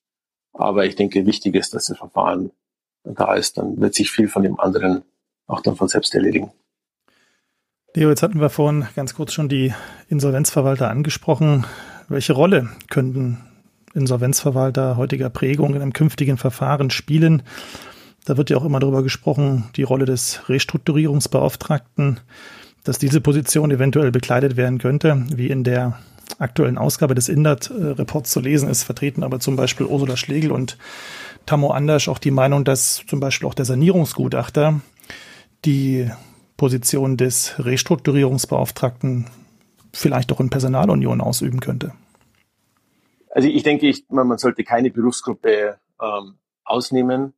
Aber 0.53 0.85
ich 0.85 0.95
denke, 0.95 1.25
wichtig 1.25 1.55
ist, 1.55 1.73
dass 1.73 1.85
das 1.85 1.97
Verfahren 1.97 2.51
da 3.03 3.35
ist. 3.35 3.57
Dann 3.57 3.79
wird 3.79 3.95
sich 3.95 4.11
viel 4.11 4.27
von 4.27 4.43
dem 4.43 4.59
anderen 4.59 5.03
auch 5.47 5.61
dann 5.61 5.75
von 5.75 5.87
selbst 5.87 6.13
erledigen. 6.15 6.51
Leo, 7.93 8.07
jetzt 8.07 8.23
hatten 8.23 8.39
wir 8.39 8.49
vorhin 8.49 8.85
ganz 8.95 9.13
kurz 9.15 9.33
schon 9.33 9.49
die 9.49 9.73
Insolvenzverwalter 10.07 10.89
angesprochen. 10.89 11.65
Welche 12.07 12.31
Rolle 12.31 12.69
könnten 12.89 13.39
Insolvenzverwalter 13.93 14.95
heutiger 14.95 15.29
Prägung 15.29 15.75
in 15.75 15.81
einem 15.81 15.91
künftigen 15.91 16.37
Verfahren 16.37 16.89
spielen? 16.89 17.43
Da 18.23 18.37
wird 18.37 18.49
ja 18.49 18.55
auch 18.55 18.63
immer 18.63 18.79
darüber 18.79 19.03
gesprochen, 19.03 19.65
die 19.75 19.83
Rolle 19.83 20.05
des 20.05 20.47
Restrukturierungsbeauftragten, 20.47 22.21
dass 22.85 22.97
diese 22.97 23.19
Position 23.19 23.71
eventuell 23.71 24.11
bekleidet 24.11 24.55
werden 24.55 24.77
könnte, 24.77 25.25
wie 25.35 25.47
in 25.47 25.65
der 25.65 25.99
aktuellen 26.39 26.77
Ausgabe 26.77 27.13
des 27.13 27.27
INDAT-Reports 27.27 28.31
zu 28.31 28.39
lesen 28.39 28.69
ist, 28.69 28.83
vertreten 28.83 29.21
aber 29.21 29.41
zum 29.41 29.57
Beispiel 29.57 29.85
Ursula 29.85 30.15
Schlegel 30.15 30.53
und 30.53 30.77
Tammo 31.45 31.71
Anders 31.71 32.07
auch 32.07 32.19
die 32.19 32.31
Meinung, 32.31 32.63
dass 32.63 33.03
zum 33.05 33.19
Beispiel 33.19 33.49
auch 33.49 33.53
der 33.53 33.65
Sanierungsgutachter 33.65 34.79
die 35.65 36.09
Position 36.61 37.17
des 37.17 37.55
Restrukturierungsbeauftragten 37.57 39.25
vielleicht 39.93 40.31
auch 40.31 40.39
in 40.39 40.51
Personalunion 40.51 41.19
ausüben 41.19 41.59
könnte? 41.59 41.91
Also 43.31 43.47
ich 43.47 43.63
denke, 43.63 43.87
ich, 43.87 44.05
man 44.09 44.37
sollte 44.37 44.63
keine 44.63 44.91
Berufsgruppe 44.91 45.79
ähm, 45.99 46.35
ausnehmen. 46.63 47.33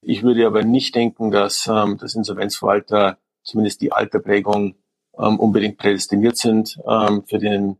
Ich 0.00 0.22
würde 0.22 0.46
aber 0.46 0.62
nicht 0.62 0.94
denken, 0.94 1.32
dass 1.32 1.66
ähm, 1.66 1.98
das 1.98 2.14
Insolvenzverwalter, 2.14 3.18
zumindest 3.42 3.80
die 3.80 3.90
Alterprägung, 3.90 4.76
ähm, 5.18 5.40
unbedingt 5.40 5.76
prädestiniert 5.76 6.36
sind 6.36 6.78
ähm, 6.88 7.24
für 7.26 7.38
den 7.38 7.78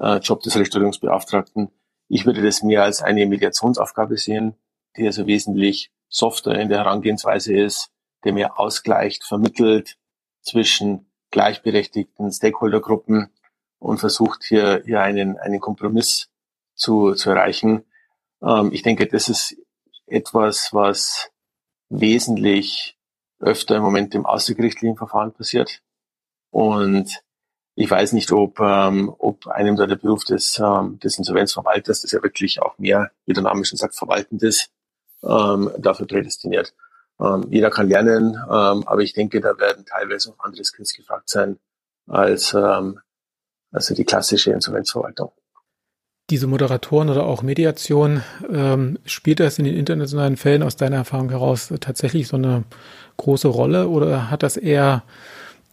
äh, 0.00 0.16
Job 0.16 0.40
des 0.40 0.56
Restaurierungsbeauftragten. 0.56 1.68
Ich 2.08 2.24
würde 2.24 2.40
das 2.40 2.62
mehr 2.62 2.84
als 2.84 3.02
eine 3.02 3.26
Mediationsaufgabe 3.26 4.16
sehen, 4.16 4.54
die 4.96 5.04
also 5.04 5.26
wesentlich 5.26 5.90
softer 6.08 6.58
in 6.58 6.70
der 6.70 6.78
Herangehensweise 6.78 7.54
ist, 7.54 7.90
der 8.24 8.32
mehr 8.32 8.58
ausgleicht, 8.58 9.24
vermittelt, 9.24 9.98
zwischen 10.42 11.06
gleichberechtigten 11.30 12.30
Stakeholdergruppen 12.30 13.30
und 13.78 13.98
versucht 13.98 14.44
hier, 14.44 14.82
hier 14.84 15.00
einen, 15.00 15.38
einen 15.38 15.60
Kompromiss 15.60 16.28
zu, 16.74 17.14
zu 17.14 17.30
erreichen. 17.30 17.84
Ähm, 18.42 18.70
ich 18.72 18.82
denke, 18.82 19.06
das 19.06 19.28
ist 19.28 19.56
etwas, 20.06 20.70
was 20.72 21.30
wesentlich 21.88 22.98
öfter 23.40 23.76
im 23.76 23.82
Moment 23.82 24.14
im 24.14 24.26
außergerichtlichen 24.26 24.96
Verfahren 24.96 25.32
passiert. 25.32 25.82
Und 26.50 27.22
ich 27.74 27.90
weiß 27.90 28.12
nicht, 28.12 28.30
ob, 28.32 28.60
ähm, 28.60 29.14
ob 29.18 29.46
einem 29.46 29.76
da 29.76 29.86
der 29.86 29.96
Beruf 29.96 30.24
des, 30.24 30.58
ähm, 30.58 30.98
des 30.98 31.18
Insolvenzverwalters, 31.18 32.02
das 32.02 32.12
ja 32.12 32.22
wirklich 32.22 32.60
auch 32.60 32.78
mehr, 32.78 33.10
wie 33.24 33.32
der 33.32 33.42
Name 33.42 33.64
schon 33.64 33.78
sagt, 33.78 33.94
verwaltend 33.94 34.42
ist, 34.42 34.70
ähm, 35.22 35.70
dafür 35.78 36.06
prädestiniert. 36.06 36.74
Ähm, 37.22 37.46
jeder 37.50 37.70
kann 37.70 37.88
lernen, 37.88 38.34
ähm, 38.34 38.86
aber 38.86 39.00
ich 39.00 39.12
denke, 39.12 39.40
da 39.40 39.58
werden 39.58 39.84
teilweise 39.86 40.30
auch 40.30 40.44
andere 40.44 40.64
Skills 40.64 40.94
gefragt 40.94 41.28
sein 41.28 41.58
als 42.08 42.54
ähm, 42.54 42.98
also 43.70 43.94
die 43.94 44.04
klassische 44.04 44.52
Insolvenzverwaltung. 44.52 45.32
Diese 46.30 46.46
Moderatoren 46.46 47.10
oder 47.10 47.26
auch 47.26 47.42
Mediation, 47.42 48.22
ähm, 48.50 48.98
spielt 49.04 49.40
das 49.40 49.58
in 49.58 49.64
den 49.64 49.76
internationalen 49.76 50.36
Fällen 50.36 50.62
aus 50.62 50.76
deiner 50.76 50.96
Erfahrung 50.96 51.30
heraus 51.30 51.72
tatsächlich 51.80 52.28
so 52.28 52.36
eine 52.36 52.64
große 53.16 53.48
Rolle 53.48 53.88
oder 53.88 54.30
hat 54.30 54.42
das 54.42 54.56
eher 54.56 55.02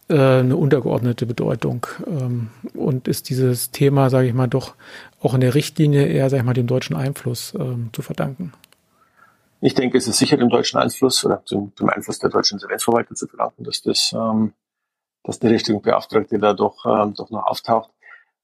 äh, 0.09 0.39
eine 0.39 0.57
untergeordnete 0.57 1.25
Bedeutung? 1.25 1.87
Ähm, 2.05 2.49
und 2.73 3.07
ist 3.07 3.29
dieses 3.29 3.71
Thema, 3.71 4.09
sage 4.09 4.27
ich 4.27 4.33
mal, 4.33 4.47
doch 4.47 4.75
auch 5.21 5.33
in 5.33 5.41
der 5.41 5.55
Richtlinie 5.55 6.07
eher, 6.07 6.29
sage 6.29 6.41
ich 6.41 6.45
mal, 6.45 6.53
dem 6.53 6.67
deutschen 6.67 6.95
Einfluss 6.95 7.53
ähm, 7.57 7.89
zu 7.93 8.01
verdanken? 8.01 8.53
Ich 9.61 9.73
denke, 9.73 9.97
es 9.97 10.07
ist 10.07 10.17
sicher 10.17 10.37
dem 10.37 10.49
deutschen 10.49 10.79
Einfluss 10.79 11.25
oder 11.25 11.43
dem, 11.51 11.73
dem 11.75 11.89
Einfluss 11.89 12.19
der 12.19 12.29
deutschen 12.29 12.55
Insolvenzverwalter 12.55 13.15
zu 13.15 13.27
verdanken, 13.27 13.63
dass 13.63 13.81
das, 13.81 14.13
ähm, 14.13 14.53
dass 15.23 15.39
der 15.39 15.51
richtige 15.51 15.79
Beauftragte 15.79 16.39
da 16.39 16.53
doch, 16.53 16.85
ähm, 16.85 17.13
doch 17.13 17.29
noch 17.29 17.45
auftaucht. 17.45 17.91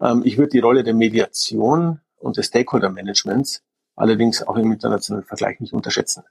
Ähm, 0.02 0.24
ich 0.26 0.38
würde 0.38 0.50
die 0.50 0.60
Rolle 0.60 0.84
der 0.84 0.94
Mediation 0.94 2.02
und 2.18 2.38
des 2.38 2.48
Stakeholder-Managements 2.48 3.64
allerdings 3.96 4.44
auch 4.44 4.58
im 4.58 4.72
internationalen 4.72 5.26
Vergleich 5.26 5.60
nicht 5.62 5.74
unterschätzen. 5.74 6.24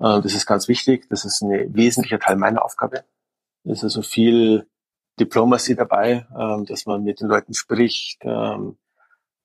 Ähm, 0.00 0.22
das 0.22 0.34
ist 0.34 0.46
ganz 0.46 0.68
wichtig. 0.68 1.08
Das 1.10 1.24
ist 1.24 1.42
ein 1.42 1.74
wesentlicher 1.74 2.20
Teil 2.20 2.36
meiner 2.36 2.64
Aufgabe. 2.64 3.04
Es 3.64 3.78
ist 3.78 3.84
also 3.84 4.02
viel 4.02 4.68
Diplomacy 5.18 5.74
dabei, 5.74 6.26
ähm, 6.38 6.64
dass 6.64 6.86
man 6.86 7.02
mit 7.02 7.20
den 7.20 7.28
Leuten 7.28 7.54
spricht, 7.54 8.20
ähm, 8.22 8.78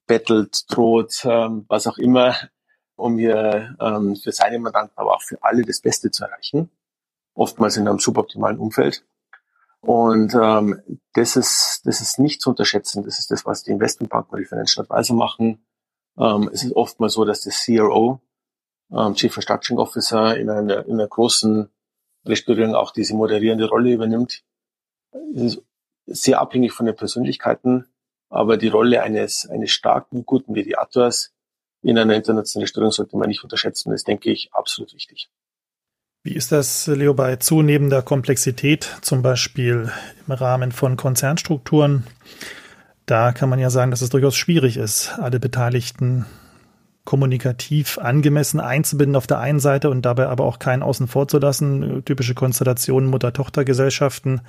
bettelt, 0.05 0.71
droht, 0.71 1.21
ähm, 1.25 1.65
was 1.67 1.87
auch 1.87 1.97
immer, 1.97 2.35
um 2.95 3.17
hier 3.17 3.75
ähm, 3.79 4.15
für 4.15 4.31
seine 4.31 4.59
Mandanten, 4.59 4.97
aber 4.97 5.15
auch 5.15 5.21
für 5.21 5.41
alle 5.43 5.63
das 5.63 5.81
Beste 5.81 6.11
zu 6.11 6.25
erreichen. 6.25 6.69
Oftmals 7.33 7.77
in 7.77 7.87
einem 7.87 7.99
suboptimalen 7.99 8.59
Umfeld. 8.59 9.03
Und 9.81 10.33
ähm, 10.33 10.81
das 11.13 11.35
ist 11.35 11.81
das 11.83 11.99
ist 11.99 12.17
nicht 12.17 12.41
zu 12.41 12.51
unterschätzen. 12.51 13.03
Das 13.03 13.19
ist 13.19 13.31
das, 13.31 13.45
was 13.45 13.63
die 13.63 13.71
Investmentbanken 13.71 14.33
und 14.33 14.39
die 14.39 14.45
Financial 14.45 14.85
Advisor 14.85 15.17
machen. 15.17 15.65
Ähm, 16.17 16.49
es 16.53 16.63
ist 16.63 16.73
oftmals 16.73 17.13
so, 17.13 17.25
dass 17.25 17.41
der 17.41 17.51
CRO, 17.51 18.21
ähm, 18.91 19.15
Chief 19.15 19.35
Restructuring 19.35 19.79
Officer, 19.79 20.37
in 20.37 20.49
einer, 20.49 20.85
in 20.85 20.93
einer 20.93 21.07
großen 21.07 21.69
Restrukturierung 22.25 22.75
auch 22.75 22.91
diese 22.91 23.13
moderierende 23.13 23.67
Rolle 23.67 23.91
übernimmt. 23.91 24.43
Es 25.35 25.41
ist 25.41 25.63
sehr 26.05 26.39
abhängig 26.39 26.71
von 26.71 26.85
den 26.85 26.95
Persönlichkeiten, 26.95 27.85
aber 28.29 28.55
die 28.55 28.69
Rolle 28.69 29.03
eines 29.03 29.49
eines 29.49 29.71
starken, 29.71 30.25
guten 30.25 30.53
Mediators 30.53 31.32
in 31.83 31.97
einer 31.97 32.15
internationalen 32.15 32.67
Störung 32.67 32.91
sollte 32.91 33.17
man 33.17 33.27
nicht 33.27 33.43
unterschätzen. 33.43 33.91
Das 33.91 34.03
denke 34.03 34.31
ich 34.31 34.49
absolut 34.53 34.93
wichtig. 34.93 35.29
Wie 36.23 36.33
ist 36.33 36.53
das, 36.53 36.87
Leo, 36.87 37.13
bei 37.13 37.35
zunehmender 37.35 38.01
Komplexität, 38.01 38.89
zum 39.01 39.21
Beispiel 39.21 39.91
im 40.25 40.33
Rahmen 40.33 40.71
von 40.71 40.95
Konzernstrukturen? 40.95 42.07
Da 43.05 43.33
kann 43.33 43.49
man 43.49 43.59
ja 43.59 43.69
sagen, 43.69 43.91
dass 43.91 44.01
es 44.01 44.09
durchaus 44.09 44.35
schwierig 44.35 44.77
ist, 44.77 45.19
alle 45.19 45.41
Beteiligten 45.41 46.25
kommunikativ 47.03 47.97
angemessen 47.97 48.61
einzubinden 48.61 49.17
auf 49.17 49.27
der 49.27 49.39
einen 49.39 49.59
Seite 49.59 49.89
und 49.89 50.03
dabei 50.03 50.27
aber 50.27 50.45
auch 50.45 50.59
keinen 50.59 50.83
außen 50.83 51.07
vor 51.07 51.27
zu 51.27 51.37
lassen. 51.39 52.05
Typische 52.05 52.33
Konstellationen 52.33 53.09
Mutter-Tochter-Gesellschaften. 53.09 54.39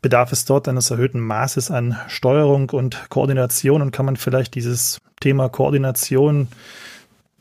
Bedarf 0.00 0.32
es 0.32 0.44
dort 0.44 0.68
eines 0.68 0.90
erhöhten 0.90 1.20
Maßes 1.20 1.70
an 1.70 1.96
Steuerung 2.08 2.70
und 2.70 3.08
Koordination 3.10 3.82
und 3.82 3.90
kann 3.90 4.06
man 4.06 4.16
vielleicht 4.16 4.54
dieses 4.54 4.98
Thema 5.20 5.48
Koordination, 5.48 6.48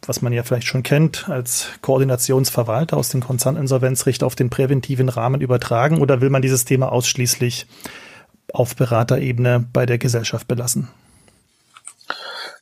was 0.06 0.22
man 0.22 0.34
ja 0.34 0.44
vielleicht 0.44 0.68
schon 0.68 0.84
kennt, 0.84 1.30
als 1.30 1.70
Koordinationsverwalter 1.82 2.98
aus 2.98 3.10
dem 3.10 3.22
Konzerninsolvenzrecht 3.22 4.24
auf 4.24 4.36
den 4.36 4.50
präventiven 4.50 5.10
Rahmen 5.10 5.42
übertragen 5.42 6.02
oder 6.02 6.22
will 6.22 6.30
man 6.30 6.42
dieses 6.42 6.66
Thema 6.66 6.92
ausschließlich 6.92 7.68
auf 8.54 8.76
Beraterebene 8.76 9.66
bei 9.72 9.86
der 9.86 9.98
Gesellschaft 9.98 10.48
belassen? 10.48 10.88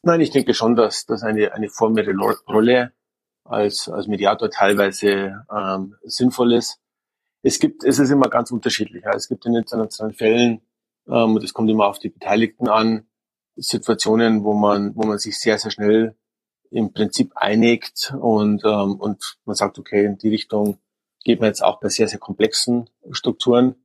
Nein, 0.02 0.22
ich 0.22 0.32
denke 0.32 0.54
schon, 0.54 0.76
dass 0.76 1.06
das 1.06 1.24
eine, 1.24 1.54
eine 1.54 1.70
formelle 1.70 2.14
Rolle 2.48 2.92
als, 3.44 3.90
als 3.90 4.08
Mediator 4.08 4.50
teilweise 4.50 5.46
ähm, 5.52 5.96
sinnvoll 6.04 6.54
ist. 6.54 6.80
Es 7.46 7.60
gibt, 7.60 7.84
es 7.84 8.00
ist 8.00 8.10
immer 8.10 8.28
ganz 8.28 8.50
unterschiedlich. 8.50 9.04
Es 9.06 9.30
gibt 9.30 9.46
in 9.46 9.54
internationalen 9.54 10.16
Fällen, 10.16 10.62
ähm, 11.08 11.36
und 11.36 11.44
es 11.44 11.54
kommt 11.54 11.70
immer 11.70 11.86
auf 11.86 12.00
die 12.00 12.10
Beteiligten 12.10 12.68
an, 12.68 13.06
Situationen, 13.56 14.44
wo 14.44 14.54
man, 14.54 14.96
wo 14.96 15.04
man 15.04 15.20
sich 15.20 15.40
sehr, 15.40 15.60
sehr 15.60 15.70
schnell 15.70 16.16
im 16.72 16.92
Prinzip 16.92 17.34
einigt 17.36 18.16
und, 18.20 18.64
ähm, 18.66 18.96
und 18.96 19.38
man 19.46 19.56
sagt, 19.56 19.78
okay, 19.78 20.06
in 20.06 20.18
die 20.18 20.30
Richtung 20.30 20.80
geht 21.24 21.40
man 21.40 21.50
jetzt 21.50 21.64
auch 21.64 21.80
bei 21.80 21.90
sehr, 21.90 22.08
sehr 22.08 22.18
komplexen 22.18 22.90
Strukturen 23.12 23.76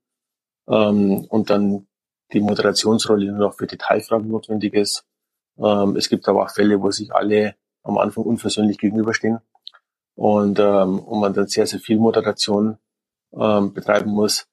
ähm, 0.67 1.27
und 1.29 1.51
dann 1.51 1.87
die 2.33 2.41
Moderationsrolle 2.41 3.27
nur 3.27 3.49
noch 3.49 3.55
für 3.59 3.67
Detailfragen 3.67 4.29
notwendig 4.29 4.73
ist. 4.73 5.05
Ähm, 5.59 5.97
es 5.97 6.09
gibt 6.09 6.27
aber 6.31 6.45
auch 6.45 6.51
Fälle, 6.51 6.81
wo 6.81 6.91
sich 6.91 7.13
alle 7.15 7.57
am 7.83 7.99
Anfang 7.99 8.25
unversöhnlich 8.25 8.79
gegenüberstehen 8.79 9.41
und, 10.15 10.59
ähm, 10.59 10.99
und 10.99 11.21
man 11.21 11.35
dann 11.35 11.47
sehr, 11.47 11.67
sehr 11.67 11.81
viel 11.81 11.99
Moderation 11.99 12.79
ähm, 13.33 13.73
betreiben 13.73 14.11
muss. 14.11 14.47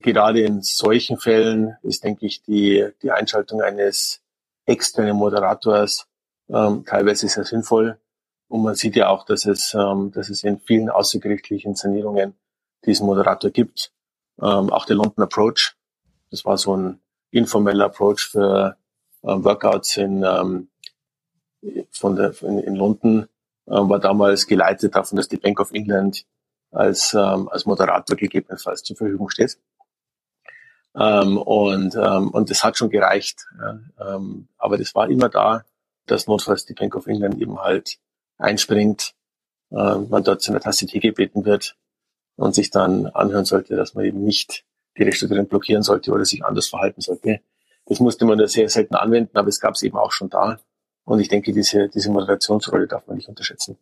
Gerade 0.00 0.42
in 0.42 0.62
solchen 0.62 1.18
Fällen 1.18 1.76
ist, 1.82 2.04
denke 2.04 2.26
ich, 2.26 2.42
die, 2.42 2.88
die 3.02 3.10
Einschaltung 3.10 3.62
eines 3.62 4.22
externen 4.66 5.16
Moderators 5.16 6.06
ähm, 6.48 6.84
teilweise 6.84 7.28
sehr 7.28 7.44
sinnvoll. 7.44 7.98
Und 8.48 8.62
man 8.62 8.74
sieht 8.74 8.96
ja 8.96 9.08
auch, 9.08 9.24
dass 9.24 9.46
es, 9.46 9.74
ähm, 9.74 10.12
dass 10.12 10.28
es 10.28 10.44
in 10.44 10.60
vielen 10.60 10.90
außergerichtlichen 10.90 11.74
Sanierungen 11.74 12.34
diesen 12.84 13.06
Moderator 13.06 13.50
gibt. 13.50 13.92
Ähm, 14.40 14.70
auch 14.70 14.84
der 14.84 14.96
London 14.96 15.24
Approach, 15.24 15.74
das 16.30 16.44
war 16.44 16.58
so 16.58 16.76
ein 16.76 17.00
informeller 17.30 17.86
Approach 17.86 18.28
für 18.30 18.76
ähm, 19.24 19.44
Workouts 19.44 19.96
in, 19.96 20.22
ähm, 20.22 20.68
von 21.90 22.16
der, 22.16 22.34
in, 22.42 22.58
in 22.60 22.76
London, 22.76 23.28
ähm, 23.68 23.88
war 23.88 23.98
damals 23.98 24.46
geleitet 24.46 24.94
davon, 24.94 25.16
dass 25.16 25.28
die 25.28 25.38
Bank 25.38 25.58
of 25.58 25.72
England 25.72 26.24
als, 26.70 27.14
ähm, 27.14 27.48
als 27.48 27.66
Moderator 27.66 28.16
gegebenenfalls 28.16 28.82
zur 28.82 28.96
Verfügung 28.96 29.30
steht. 29.30 29.58
Ähm, 30.94 31.36
und, 31.38 31.94
ähm, 31.94 32.30
und 32.30 32.50
das 32.50 32.64
hat 32.64 32.76
schon 32.76 32.90
gereicht. 32.90 33.46
Ja. 33.58 34.14
Ähm, 34.14 34.48
aber 34.56 34.78
das 34.78 34.94
war 34.94 35.08
immer 35.10 35.28
da, 35.28 35.64
dass 36.06 36.26
notfalls 36.26 36.64
die 36.64 36.74
Bank 36.74 36.94
of 36.96 37.06
England 37.06 37.40
eben 37.40 37.58
halt 37.60 37.98
einspringt, 38.38 39.14
äh, 39.70 39.96
man 39.96 40.24
dort 40.24 40.42
zu 40.42 40.52
einer 40.52 40.60
Tasse 40.60 40.86
Tee 40.86 41.00
gebeten 41.00 41.44
wird 41.44 41.76
und 42.36 42.54
sich 42.54 42.70
dann 42.70 43.06
anhören 43.06 43.44
sollte, 43.44 43.76
dass 43.76 43.94
man 43.94 44.04
eben 44.04 44.22
nicht 44.22 44.64
die 44.96 45.02
Restrukturierung 45.02 45.48
blockieren 45.48 45.82
sollte 45.82 46.12
oder 46.12 46.24
sich 46.24 46.44
anders 46.44 46.68
verhalten 46.68 47.00
sollte. 47.00 47.40
Das 47.86 48.00
musste 48.00 48.24
man 48.24 48.38
da 48.38 48.46
sehr 48.48 48.68
selten 48.68 48.94
anwenden, 48.94 49.36
aber 49.36 49.48
es 49.48 49.60
gab 49.60 49.74
es 49.74 49.82
eben 49.82 49.96
auch 49.96 50.12
schon 50.12 50.30
da. 50.30 50.58
Und 51.04 51.20
ich 51.20 51.28
denke, 51.28 51.52
diese, 51.52 51.88
diese 51.88 52.10
Moderationsrolle 52.10 52.88
darf 52.88 53.06
man 53.06 53.16
nicht 53.16 53.28
unterschätzen. 53.28 53.78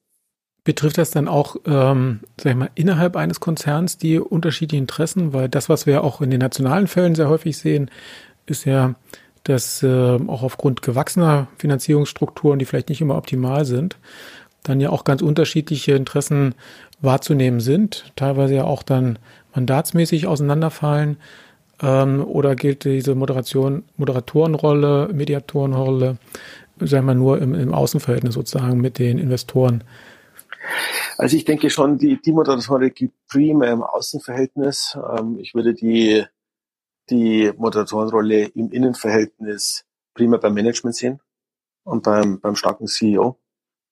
Betrifft 0.64 0.96
das 0.96 1.11
dann 1.11 1.29
auch, 1.29 1.57
ähm, 1.66 2.20
sag 2.40 2.53
ich 2.53 2.59
mal, 2.59 2.70
innerhalb 2.74 3.16
eines 3.16 3.38
Konzerns 3.38 3.98
die 3.98 4.18
unterschiedlichen 4.18 4.85
Interessen? 4.85 5.35
Weil 5.35 5.50
das, 5.50 5.68
was 5.68 5.87
wir 5.87 6.03
auch 6.03 6.22
in 6.22 6.31
den 6.31 6.40
nationalen 6.40 6.87
Fällen 6.87 7.14
sehr 7.14 7.29
häufig 7.29 7.59
sehen, 7.59 7.90
ist 8.46 8.64
ja, 8.64 8.94
dass 9.44 9.83
äh, 9.83 10.18
auch 10.27 10.42
aufgrund 10.42 10.81
gewachsener 10.81 11.48
Finanzierungsstrukturen, 11.59 12.59
die 12.59 12.64
vielleicht 12.64 12.88
nicht 12.88 13.03
immer 13.03 13.16
optimal 13.16 13.66
sind, 13.66 13.98
dann 14.62 14.81
ja 14.81 14.88
auch 14.88 15.05
ganz 15.05 15.20
unterschiedliche 15.20 15.92
Interessen 15.92 16.55
wahrzunehmen 17.03 17.61
sind, 17.61 18.11
teilweise 18.16 18.55
ja 18.55 18.64
auch 18.64 18.83
dann 18.83 19.18
mandatsmäßig 19.55 20.27
auseinanderfallen. 20.27 21.18
Ähm, 21.83 22.24
oder 22.24 22.57
gilt 22.57 22.85
diese 22.85 23.14
Moderation, 23.14 23.85
Moderatorenrolle, 23.98 25.11
Mediatorenrolle, 25.12 26.16
sagen 26.81 27.07
wir 27.07 27.14
nur 27.14 27.42
im, 27.42 27.55
im 27.55 27.74
Außenverhältnis 27.74 28.35
sozusagen 28.35 28.81
mit 28.81 28.98
den 28.98 29.18
Investoren? 29.18 29.85
Also 31.16 31.37
ich 31.37 31.44
denke 31.44 31.70
schon, 31.70 31.98
die, 31.98 32.20
die 32.20 32.33
Moderatorenrolle 32.33 32.90
gibt 32.90 33.14
prima 33.29 33.66
im 33.66 33.83
Außenverhältnis. 33.83 34.96
Ähm, 35.18 35.38
ich 35.38 35.55
würde 35.55 35.74
die, 35.74 36.24
die 37.11 37.53
Moderatorenrolle 37.57 38.46
im 38.46 38.70
Innenverhältnis 38.70 39.85
prima 40.14 40.37
beim 40.37 40.55
Management 40.55 40.96
sehen 40.96 41.20
und 41.85 42.03
beim, 42.05 42.40
beim 42.40 42.57
starken 42.57 42.87
CEO, 42.87 43.38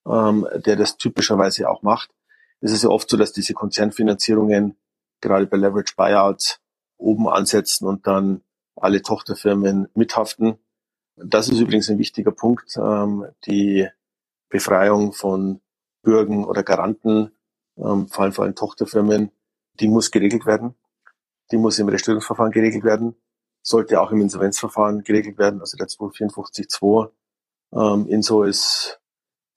ähm, 0.06 0.46
der 0.64 0.76
das 0.76 0.96
typischerweise 0.96 1.68
auch 1.68 1.82
macht. 1.82 2.10
Es 2.60 2.72
ist 2.72 2.84
ja 2.84 2.90
oft 2.90 3.08
so, 3.08 3.16
dass 3.16 3.32
diese 3.32 3.54
Konzernfinanzierungen 3.54 4.76
gerade 5.20 5.46
bei 5.46 5.56
Leverage 5.56 5.94
Buyouts 5.96 6.60
oben 6.96 7.28
ansetzen 7.28 7.86
und 7.86 8.06
dann 8.06 8.42
alle 8.76 9.02
Tochterfirmen 9.02 9.88
mithaften. 9.94 10.58
Das 11.16 11.48
ist 11.48 11.60
übrigens 11.60 11.90
ein 11.90 11.98
wichtiger 11.98 12.32
Punkt, 12.32 12.76
ähm, 12.76 13.26
die 13.46 13.88
Befreiung 14.48 15.12
von 15.12 15.60
Bürgen 16.02 16.44
oder 16.44 16.62
Garanten, 16.62 17.32
ähm, 17.76 18.08
vor 18.08 18.24
allem 18.24 18.32
vor 18.32 18.44
allem 18.44 18.54
Tochterfirmen, 18.54 19.30
die 19.80 19.88
muss 19.88 20.10
geregelt 20.10 20.46
werden. 20.46 20.74
Die 21.50 21.56
muss 21.56 21.78
im 21.78 21.88
Restrukturierungsverfahren 21.88 22.52
geregelt 22.52 22.84
werden, 22.84 23.14
sollte 23.62 24.00
auch 24.00 24.10
im 24.10 24.20
Insolvenzverfahren 24.20 25.04
geregelt 25.04 25.38
werden, 25.38 25.60
also 25.60 25.76
der 25.76 25.86
254.2. 25.86 27.10
Ähm, 27.74 28.06
Inso 28.08 28.42
ist, 28.42 29.00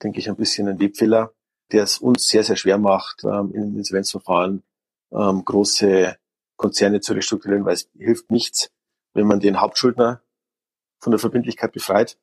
denke 0.03 0.19
ich, 0.19 0.29
ein 0.29 0.35
bisschen 0.35 0.67
ein 0.67 0.79
Webfehler, 0.79 1.33
der 1.71 1.83
es 1.83 1.97
uns 1.99 2.27
sehr, 2.27 2.43
sehr 2.43 2.55
schwer 2.55 2.77
macht, 2.77 3.23
ähm, 3.23 3.51
im 3.53 3.77
Insolvenzverfahren 3.77 4.63
ähm, 5.11 5.45
große 5.45 6.17
Konzerne 6.57 7.01
zu 7.01 7.13
restrukturieren, 7.13 7.65
weil 7.65 7.73
es 7.73 7.89
hilft 7.97 8.31
nichts, 8.31 8.71
wenn 9.13 9.27
man 9.27 9.39
den 9.39 9.59
Hauptschuldner 9.59 10.21
von 10.99 11.11
der 11.11 11.19
Verbindlichkeit 11.19 11.71
befreit, 11.71 12.17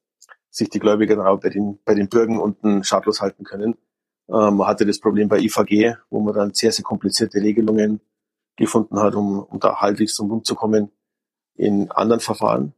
sich 0.50 0.68
die 0.68 0.78
Gläubiger 0.78 1.16
dann 1.16 1.26
auch 1.26 1.40
bei 1.40 1.48
den, 1.48 1.78
bei 1.84 1.94
den 1.94 2.08
Bürgen 2.08 2.38
unten 2.38 2.84
schadlos 2.84 3.20
halten 3.20 3.44
können. 3.44 3.76
Ähm, 4.28 4.56
man 4.56 4.66
hatte 4.66 4.86
das 4.86 5.00
Problem 5.00 5.28
bei 5.28 5.38
IVG, 5.38 5.96
wo 6.10 6.20
man 6.20 6.34
dann 6.34 6.54
sehr, 6.54 6.72
sehr 6.72 6.84
komplizierte 6.84 7.40
Regelungen 7.40 8.00
gefunden 8.56 8.98
hat, 9.00 9.14
um, 9.14 9.40
um 9.40 9.60
da 9.60 9.80
halbwegs 9.80 10.14
zum 10.14 10.28
Bund 10.28 10.46
zu 10.46 10.54
kommen. 10.54 10.90
In 11.54 11.90
anderen 11.90 12.20
Verfahren 12.20 12.74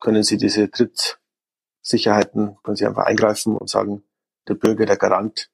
können 0.00 0.22
Sie 0.22 0.36
diese 0.36 0.70
Trittsicherheiten, 0.70 2.58
können 2.62 2.76
Sie 2.76 2.86
einfach 2.86 3.04
eingreifen 3.04 3.56
und 3.56 3.68
sagen, 3.68 4.02
der 4.48 4.54
Bürger, 4.54 4.86
der 4.86 4.96
Garant, 4.96 5.50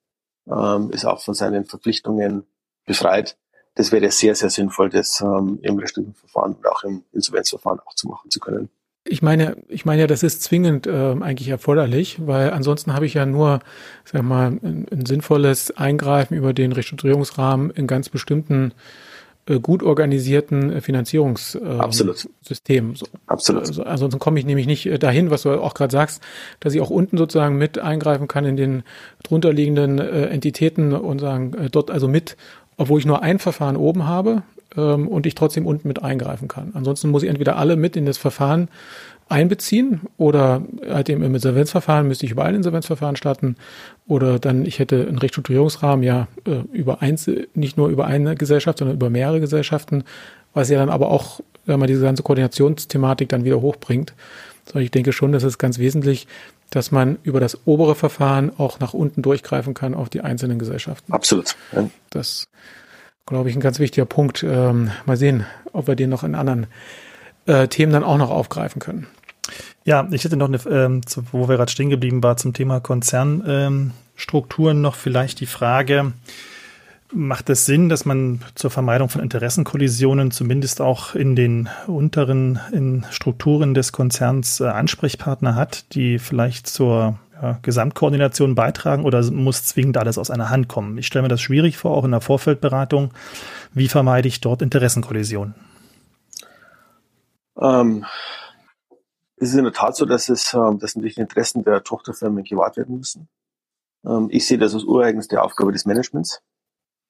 ähm, 0.46 0.90
ist 0.90 1.04
auch 1.04 1.22
von 1.22 1.34
seinen 1.34 1.64
Verpflichtungen 1.64 2.46
befreit 2.84 3.38
das 3.74 3.90
wäre 3.90 4.10
sehr, 4.10 4.34
sehr 4.34 4.50
sinnvoll, 4.50 4.88
das 4.88 5.20
ähm, 5.20 5.58
im 5.62 5.78
Rechtlichen 5.78 6.14
und 6.32 6.66
auch 6.66 6.84
im 6.84 7.04
Insolvenzverfahren 7.12 7.80
auch 7.80 7.94
zu 7.94 8.08
machen 8.08 8.30
zu 8.30 8.40
können. 8.40 8.70
Ich 9.06 9.20
meine, 9.20 9.56
ich 9.68 9.84
meine 9.84 10.02
ja, 10.02 10.06
das 10.06 10.22
ist 10.22 10.42
zwingend 10.42 10.86
äh, 10.86 11.14
eigentlich 11.20 11.48
erforderlich, 11.48 12.18
weil 12.24 12.50
ansonsten 12.50 12.94
habe 12.94 13.04
ich 13.04 13.14
ja 13.14 13.26
nur, 13.26 13.60
sag 14.04 14.22
mal, 14.22 14.52
ein, 14.62 14.86
ein 14.90 15.04
sinnvolles 15.04 15.76
Eingreifen 15.76 16.34
über 16.36 16.54
den 16.54 16.72
Restrukturierungsrahmen 16.72 17.70
in 17.70 17.86
ganz 17.86 18.08
bestimmten 18.08 18.72
äh, 19.46 19.60
gut 19.60 19.82
organisierten 19.82 20.72
äh, 20.72 20.80
Finanzierungssystemen. 20.80 21.80
Absolut. 21.80 22.16
So. 22.16 23.06
Absolut. 23.26 23.66
Also, 23.66 23.82
ansonsten 23.82 24.18
komme 24.18 24.38
ich 24.38 24.46
nämlich 24.46 24.66
nicht 24.66 24.86
äh, 24.86 24.98
dahin, 24.98 25.30
was 25.30 25.42
du 25.42 25.50
auch 25.50 25.74
gerade 25.74 25.92
sagst, 25.92 26.22
dass 26.60 26.74
ich 26.74 26.80
auch 26.80 26.90
unten 26.90 27.18
sozusagen 27.18 27.58
mit 27.58 27.78
eingreifen 27.78 28.26
kann 28.26 28.46
in 28.46 28.56
den 28.56 28.84
drunterliegenden 29.22 29.98
äh, 29.98 30.26
Entitäten 30.28 30.94
und 30.94 31.18
sagen, 31.18 31.52
äh, 31.54 31.68
dort 31.68 31.90
also 31.90 32.08
mit 32.08 32.36
obwohl 32.76 32.98
ich 32.98 33.06
nur 33.06 33.22
ein 33.22 33.38
Verfahren 33.38 33.76
oben 33.76 34.06
habe 34.06 34.42
ähm, 34.76 35.08
und 35.08 35.26
ich 35.26 35.34
trotzdem 35.34 35.66
unten 35.66 35.88
mit 35.88 36.02
eingreifen 36.02 36.48
kann. 36.48 36.72
Ansonsten 36.74 37.10
muss 37.10 37.22
ich 37.22 37.28
entweder 37.28 37.56
alle 37.56 37.76
mit 37.76 37.96
in 37.96 38.06
das 38.06 38.18
Verfahren 38.18 38.68
einbeziehen 39.28 40.02
oder 40.18 40.62
halt 40.88 41.08
im 41.08 41.22
Insolvenzverfahren 41.22 42.06
müsste 42.06 42.26
ich 42.26 42.32
über 42.32 42.44
ein 42.44 42.54
Insolvenzverfahren 42.54 43.16
starten 43.16 43.56
oder 44.06 44.38
dann 44.38 44.66
ich 44.66 44.78
hätte 44.78 45.06
einen 45.08 45.18
Restrukturierungsrahmen 45.18 46.02
ja 46.02 46.28
äh, 46.46 46.62
über 46.72 47.00
eins, 47.00 47.30
nicht 47.54 47.76
nur 47.76 47.88
über 47.88 48.06
eine 48.06 48.34
Gesellschaft, 48.34 48.78
sondern 48.78 48.96
über 48.96 49.10
mehrere 49.10 49.40
Gesellschaften, 49.40 50.04
was 50.52 50.68
ja 50.68 50.78
dann 50.78 50.90
aber 50.90 51.10
auch, 51.10 51.40
wenn 51.64 51.78
man 51.78 51.88
diese 51.88 52.02
ganze 52.02 52.22
Koordinationsthematik 52.22 53.28
dann 53.28 53.44
wieder 53.44 53.60
hochbringt. 53.60 54.14
So, 54.70 54.78
ich 54.78 54.90
denke 54.90 55.12
schon, 55.12 55.32
dass 55.32 55.42
es 55.42 55.58
ganz 55.58 55.78
wesentlich, 55.78 56.26
dass 56.70 56.90
man 56.90 57.18
über 57.22 57.40
das 57.40 57.66
obere 57.66 57.94
Verfahren 57.94 58.52
auch 58.58 58.80
nach 58.80 58.94
unten 58.94 59.22
durchgreifen 59.22 59.74
kann 59.74 59.94
auf 59.94 60.08
die 60.10 60.20
einzelnen 60.20 60.58
Gesellschaften. 60.58 61.12
Absolut. 61.12 61.56
Ja. 61.72 61.88
Das 62.10 62.48
glaube 63.26 63.50
ich 63.50 63.56
ein 63.56 63.60
ganz 63.60 63.78
wichtiger 63.78 64.06
Punkt. 64.06 64.42
Ähm, 64.42 64.90
mal 65.06 65.16
sehen, 65.16 65.44
ob 65.72 65.86
wir 65.86 65.96
den 65.96 66.10
noch 66.10 66.24
in 66.24 66.34
anderen 66.34 66.66
äh, 67.46 67.68
Themen 67.68 67.92
dann 67.92 68.04
auch 68.04 68.18
noch 68.18 68.30
aufgreifen 68.30 68.80
können. 68.80 69.06
Ja, 69.84 70.08
ich 70.10 70.24
hätte 70.24 70.36
noch 70.36 70.48
eine, 70.48 70.58
ähm, 70.70 71.02
wo 71.32 71.48
wir 71.48 71.56
gerade 71.56 71.70
stehen 71.70 71.90
geblieben 71.90 72.22
war, 72.22 72.36
zum 72.36 72.54
Thema 72.54 72.80
Konzernstrukturen 72.80 74.76
ähm, 74.76 74.82
noch 74.82 74.94
vielleicht 74.94 75.40
die 75.40 75.46
Frage, 75.46 76.12
Macht 77.16 77.48
es 77.48 77.64
Sinn, 77.64 77.88
dass 77.88 78.04
man 78.04 78.40
zur 78.56 78.70
Vermeidung 78.70 79.08
von 79.08 79.22
Interessenkollisionen 79.22 80.32
zumindest 80.32 80.80
auch 80.80 81.14
in 81.14 81.36
den 81.36 81.68
unteren 81.86 82.58
in 82.72 83.06
Strukturen 83.10 83.72
des 83.72 83.92
Konzerns 83.92 84.58
äh, 84.58 84.64
Ansprechpartner 84.64 85.54
hat, 85.54 85.94
die 85.94 86.18
vielleicht 86.18 86.66
zur 86.66 87.16
ja, 87.40 87.58
Gesamtkoordination 87.62 88.54
beitragen 88.54 89.04
oder 89.04 89.22
muss 89.30 89.64
zwingend 89.64 89.96
alles 89.96 90.18
aus 90.18 90.30
einer 90.30 90.50
Hand 90.50 90.68
kommen? 90.68 90.98
Ich 90.98 91.06
stelle 91.06 91.22
mir 91.22 91.28
das 91.28 91.40
schwierig 91.40 91.76
vor, 91.76 91.96
auch 91.96 92.04
in 92.04 92.10
der 92.10 92.20
Vorfeldberatung. 92.20 93.12
Wie 93.72 93.88
vermeide 93.88 94.28
ich 94.28 94.40
dort 94.40 94.62
Interessenkollisionen? 94.62 95.54
Ähm, 97.60 98.04
es 99.36 99.50
ist 99.50 99.56
in 99.56 99.64
der 99.64 99.72
Tat 99.72 99.96
so, 99.96 100.04
dass 100.04 100.28
es, 100.28 100.54
ähm, 100.54 100.78
dass 100.78 100.96
natürlich 100.96 101.16
die 101.16 101.20
Interessen 101.20 101.64
der 101.64 101.82
Tochterfirmen 101.82 102.44
gewahrt 102.44 102.76
werden 102.76 102.98
müssen. 102.98 103.28
Ähm, 104.04 104.28
ich 104.30 104.46
sehe 104.46 104.58
das 104.58 104.74
als 104.74 104.84
ureigenste 104.84 105.42
Aufgabe 105.42 105.72
des 105.72 105.84
Managements 105.84 106.40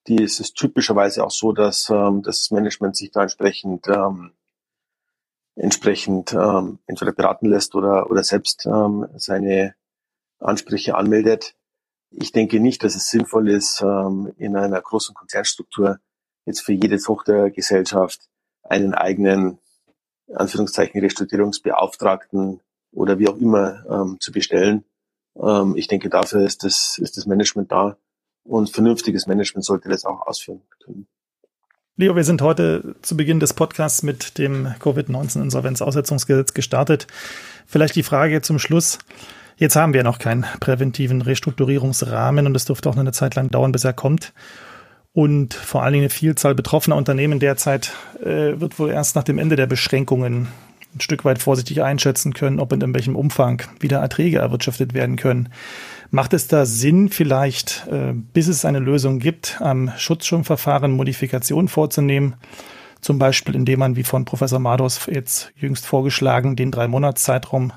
die 0.06 0.22
ist 0.22 0.40
es 0.40 0.52
typischerweise 0.52 1.24
auch 1.24 1.30
so, 1.30 1.52
dass 1.52 1.88
ähm, 1.90 2.22
das 2.22 2.50
Management 2.50 2.96
sich 2.96 3.10
da 3.10 3.22
entsprechend 3.22 3.88
ähm, 3.88 4.32
entsprechend 5.56 6.32
ähm, 6.32 6.78
entweder 6.86 7.12
beraten 7.12 7.46
lässt 7.46 7.74
oder 7.74 8.10
oder 8.10 8.22
selbst 8.22 8.66
ähm, 8.66 9.06
seine 9.16 9.74
Ansprüche 10.44 10.96
anmeldet. 10.96 11.54
Ich 12.10 12.32
denke 12.32 12.60
nicht, 12.60 12.84
dass 12.84 12.94
es 12.94 13.08
sinnvoll 13.10 13.48
ist, 13.48 13.80
ähm, 13.82 14.32
in 14.36 14.56
einer 14.56 14.80
großen 14.80 15.14
Konzernstruktur 15.14 15.98
jetzt 16.46 16.60
für 16.60 16.72
jede 16.72 16.98
Tochtergesellschaft 16.98 18.28
einen 18.62 18.94
eigenen 18.94 19.58
Anführungszeichen 20.32 21.00
Restrukturierungsbeauftragten 21.00 22.60
oder 22.92 23.18
wie 23.18 23.28
auch 23.28 23.36
immer 23.36 23.84
ähm, 23.88 24.16
zu 24.20 24.32
bestellen. 24.32 24.84
Ähm, 25.36 25.74
ich 25.76 25.88
denke, 25.88 26.08
dafür 26.08 26.44
ist 26.44 26.64
das, 26.64 26.98
ist 26.98 27.16
das 27.16 27.26
Management 27.26 27.72
da, 27.72 27.96
und 28.44 28.70
vernünftiges 28.70 29.26
Management 29.26 29.64
sollte 29.64 29.88
das 29.88 30.04
auch 30.04 30.26
ausführen 30.26 30.62
können. 30.84 31.06
Leo, 31.96 32.16
wir 32.16 32.24
sind 32.24 32.42
heute 32.42 32.96
zu 33.02 33.16
Beginn 33.16 33.40
des 33.40 33.54
Podcasts 33.54 34.02
mit 34.02 34.36
dem 34.38 34.74
Covid-19-Insolvenzaussetzungsgesetz 34.80 36.52
gestartet. 36.52 37.06
Vielleicht 37.66 37.94
die 37.94 38.02
Frage 38.02 38.42
zum 38.42 38.58
Schluss. 38.58 38.98
Jetzt 39.56 39.76
haben 39.76 39.94
wir 39.94 40.02
noch 40.02 40.18
keinen 40.18 40.44
präventiven 40.60 41.22
Restrukturierungsrahmen 41.22 42.46
und 42.46 42.56
es 42.56 42.64
dürfte 42.64 42.88
auch 42.88 42.94
noch 42.94 43.02
eine 43.02 43.12
Zeit 43.12 43.34
lang 43.34 43.50
dauern, 43.50 43.72
bis 43.72 43.84
er 43.84 43.92
kommt. 43.92 44.32
Und 45.12 45.54
vor 45.54 45.84
allen 45.84 45.92
Dingen 45.92 46.04
eine 46.04 46.10
Vielzahl 46.10 46.56
betroffener 46.56 46.96
Unternehmen 46.96 47.38
derzeit 47.38 47.92
äh, 48.20 48.60
wird 48.60 48.78
wohl 48.80 48.90
erst 48.90 49.14
nach 49.14 49.22
dem 49.22 49.38
Ende 49.38 49.54
der 49.54 49.68
Beschränkungen 49.68 50.48
ein 50.94 51.00
Stück 51.00 51.24
weit 51.24 51.40
vorsichtig 51.40 51.82
einschätzen 51.82 52.34
können, 52.34 52.58
ob 52.58 52.72
und 52.72 52.82
in 52.82 52.94
welchem 52.94 53.16
Umfang 53.16 53.62
wieder 53.80 53.98
Erträge 53.98 54.38
erwirtschaftet 54.38 54.92
werden 54.92 55.16
können. 55.16 55.50
Macht 56.10 56.32
es 56.34 56.48
da 56.48 56.66
Sinn, 56.66 57.08
vielleicht, 57.08 57.86
äh, 57.90 58.12
bis 58.12 58.48
es 58.48 58.64
eine 58.64 58.80
Lösung 58.80 59.20
gibt, 59.20 59.60
am 59.60 59.92
Schutzschirmverfahren 59.96 60.92
Modifikationen 60.92 61.68
vorzunehmen? 61.68 62.34
Zum 63.00 63.18
Beispiel, 63.18 63.54
indem 63.54 63.80
man, 63.80 63.96
wie 63.96 64.04
von 64.04 64.24
Professor 64.24 64.58
Mados 64.58 65.06
jetzt 65.06 65.52
jüngst 65.56 65.86
vorgeschlagen, 65.86 66.56
den 66.56 66.70
drei 66.70 66.88
Monatszeitraum 66.88 67.72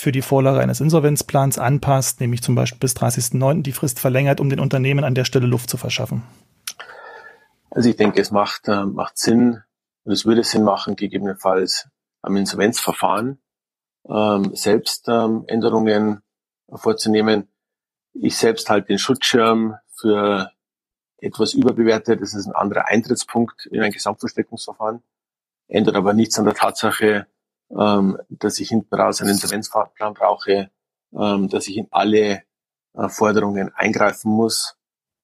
für 0.00 0.12
die 0.12 0.22
Vorlage 0.22 0.60
eines 0.60 0.80
Insolvenzplans 0.80 1.58
anpasst, 1.58 2.20
nämlich 2.20 2.42
zum 2.42 2.54
Beispiel 2.54 2.80
bis 2.80 2.96
30.09. 2.96 3.62
die 3.62 3.72
Frist 3.72 4.00
verlängert, 4.00 4.40
um 4.40 4.50
den 4.50 4.60
Unternehmen 4.60 5.04
an 5.04 5.14
der 5.14 5.24
Stelle 5.24 5.46
Luft 5.46 5.70
zu 5.70 5.76
verschaffen? 5.76 6.22
Also 7.70 7.88
ich 7.88 7.96
denke, 7.96 8.20
es 8.20 8.30
macht, 8.30 8.68
äh, 8.68 8.84
macht 8.84 9.18
Sinn 9.18 9.62
und 10.04 10.12
es 10.12 10.26
würde 10.26 10.42
Sinn 10.42 10.64
machen, 10.64 10.96
gegebenenfalls 10.96 11.88
am 12.22 12.36
Insolvenzverfahren 12.36 13.38
ähm, 14.08 14.54
selbst 14.54 15.08
ähm, 15.08 15.44
Änderungen 15.46 16.22
vorzunehmen. 16.72 17.48
Ich 18.12 18.36
selbst 18.36 18.68
halte 18.70 18.88
den 18.88 18.98
Schutzschirm 18.98 19.76
für 19.94 20.50
etwas 21.18 21.54
überbewertet. 21.54 22.20
Das 22.20 22.34
ist 22.34 22.46
ein 22.46 22.54
anderer 22.54 22.88
Eintrittspunkt 22.88 23.66
in 23.66 23.82
ein 23.82 23.92
Gesamtversteckungsverfahren. 23.92 25.02
Ändert 25.68 25.96
aber 25.96 26.12
nichts 26.12 26.38
an 26.38 26.46
der 26.46 26.54
Tatsache, 26.54 27.26
ähm, 27.78 28.18
dass 28.28 28.58
ich 28.58 28.68
hinten 28.68 28.94
raus 28.94 29.20
einen 29.20 29.30
Insolvenzplan 29.30 30.14
brauche, 30.14 30.70
ähm, 31.12 31.48
dass 31.48 31.68
ich 31.68 31.76
in 31.76 31.88
alle 31.90 32.42
äh, 32.94 33.08
Forderungen 33.08 33.74
eingreifen 33.74 34.32
muss. 34.32 34.76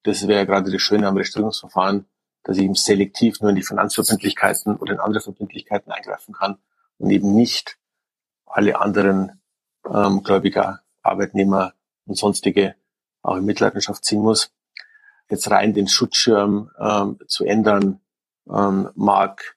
Das 0.03 0.27
wäre 0.29 0.47
gerade 0.47 0.71
das 0.71 0.83
Schöne 0.83 1.09
am 1.09 1.17
Registrierungsverfahren, 1.17 2.07
dass 2.45 2.57
ich 2.57 2.65
eben 2.65 2.75
selektiv 2.75 3.41
nur 3.41 3.51
in 3.51 3.57
die 3.57 3.63
Finanzverbindlichkeiten 3.63 4.77
oder 4.77 4.95
in 4.95 5.01
andere 5.01 5.23
Verbindlichkeiten 5.23 5.91
eingreifen 5.91 6.33
kann 6.33 6.59
und 6.99 7.11
eben 7.11 7.35
nicht 7.35 7.79
alle 8.47 8.81
anderen 8.81 9.41
ähm, 9.93 10.23
Gläubiger, 10.23 10.83
Arbeitnehmer 11.03 11.75
und 12.07 12.17
sonstige 12.17 12.77
auch 13.23 13.37
in 13.37 13.45
Mitleidenschaft 13.45 14.05
ziehen 14.05 14.23
muss. 14.23 14.53
Jetzt 15.29 15.51
rein 15.51 15.75
den 15.75 15.89
Schutzschirm 15.89 16.71
ähm, 16.79 17.19
zu 17.27 17.45
ändern, 17.45 18.01
ähm, 18.49 18.91
mag 18.95 19.57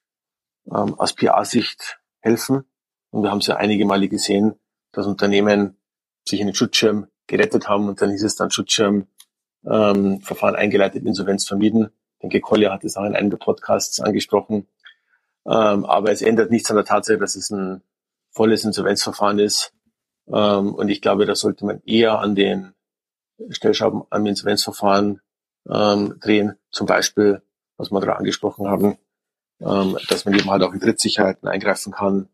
ähm, 0.66 0.98
aus 0.98 1.12
PR-Sicht 1.12 2.00
helfen. 2.18 2.64
Und 3.10 3.22
wir 3.22 3.30
haben 3.30 3.38
es 3.38 3.46
ja 3.46 3.56
einige 3.56 3.84
Male 3.86 4.08
gesehen, 4.08 4.54
dass 4.92 5.06
Unternehmen 5.06 5.76
sich 6.26 6.40
in 6.40 6.46
den 6.46 6.54
Schutzschirm 6.54 7.06
gerettet 7.26 7.68
haben 7.68 7.88
und 7.88 8.00
dann 8.00 8.10
hieß 8.10 8.24
es 8.24 8.36
dann 8.36 8.50
Schutzschirm 8.50 9.06
ähm, 9.68 10.20
Verfahren 10.20 10.56
eingeleitet, 10.56 11.04
Insolvenz 11.04 11.46
vermieden. 11.46 11.90
Ich 12.14 12.22
denke, 12.22 12.40
Collier 12.40 12.72
hat 12.72 12.84
es 12.84 12.96
auch 12.96 13.04
in 13.04 13.14
einem 13.14 13.30
der 13.30 13.38
Podcasts 13.38 14.00
angesprochen. 14.00 14.66
Ähm, 15.46 15.84
aber 15.84 16.10
es 16.10 16.22
ändert 16.22 16.50
nichts 16.50 16.70
an 16.70 16.76
der 16.76 16.84
Tatsache, 16.84 17.18
dass 17.18 17.34
es 17.34 17.50
ein 17.50 17.82
volles 18.30 18.64
Insolvenzverfahren 18.64 19.38
ist. 19.38 19.72
Ähm, 20.28 20.74
und 20.74 20.88
ich 20.88 21.00
glaube, 21.00 21.26
da 21.26 21.34
sollte 21.34 21.64
man 21.64 21.82
eher 21.84 22.18
an 22.18 22.34
den 22.34 22.74
Stellschrauben 23.48 24.02
am 24.10 24.26
Insolvenzverfahren 24.26 25.20
ähm, 25.68 26.18
drehen. 26.20 26.56
Zum 26.70 26.86
Beispiel, 26.86 27.42
was 27.76 27.90
wir 27.90 28.00
gerade 28.00 28.18
angesprochen 28.18 28.68
haben, 28.68 28.98
ähm, 29.60 29.98
dass 30.08 30.24
man 30.24 30.34
eben 30.34 30.50
halt 30.50 30.62
auch 30.62 30.72
in 30.72 30.80
Drittsicherheiten 30.80 31.48
eingreifen 31.48 31.92
kann, 31.92 32.28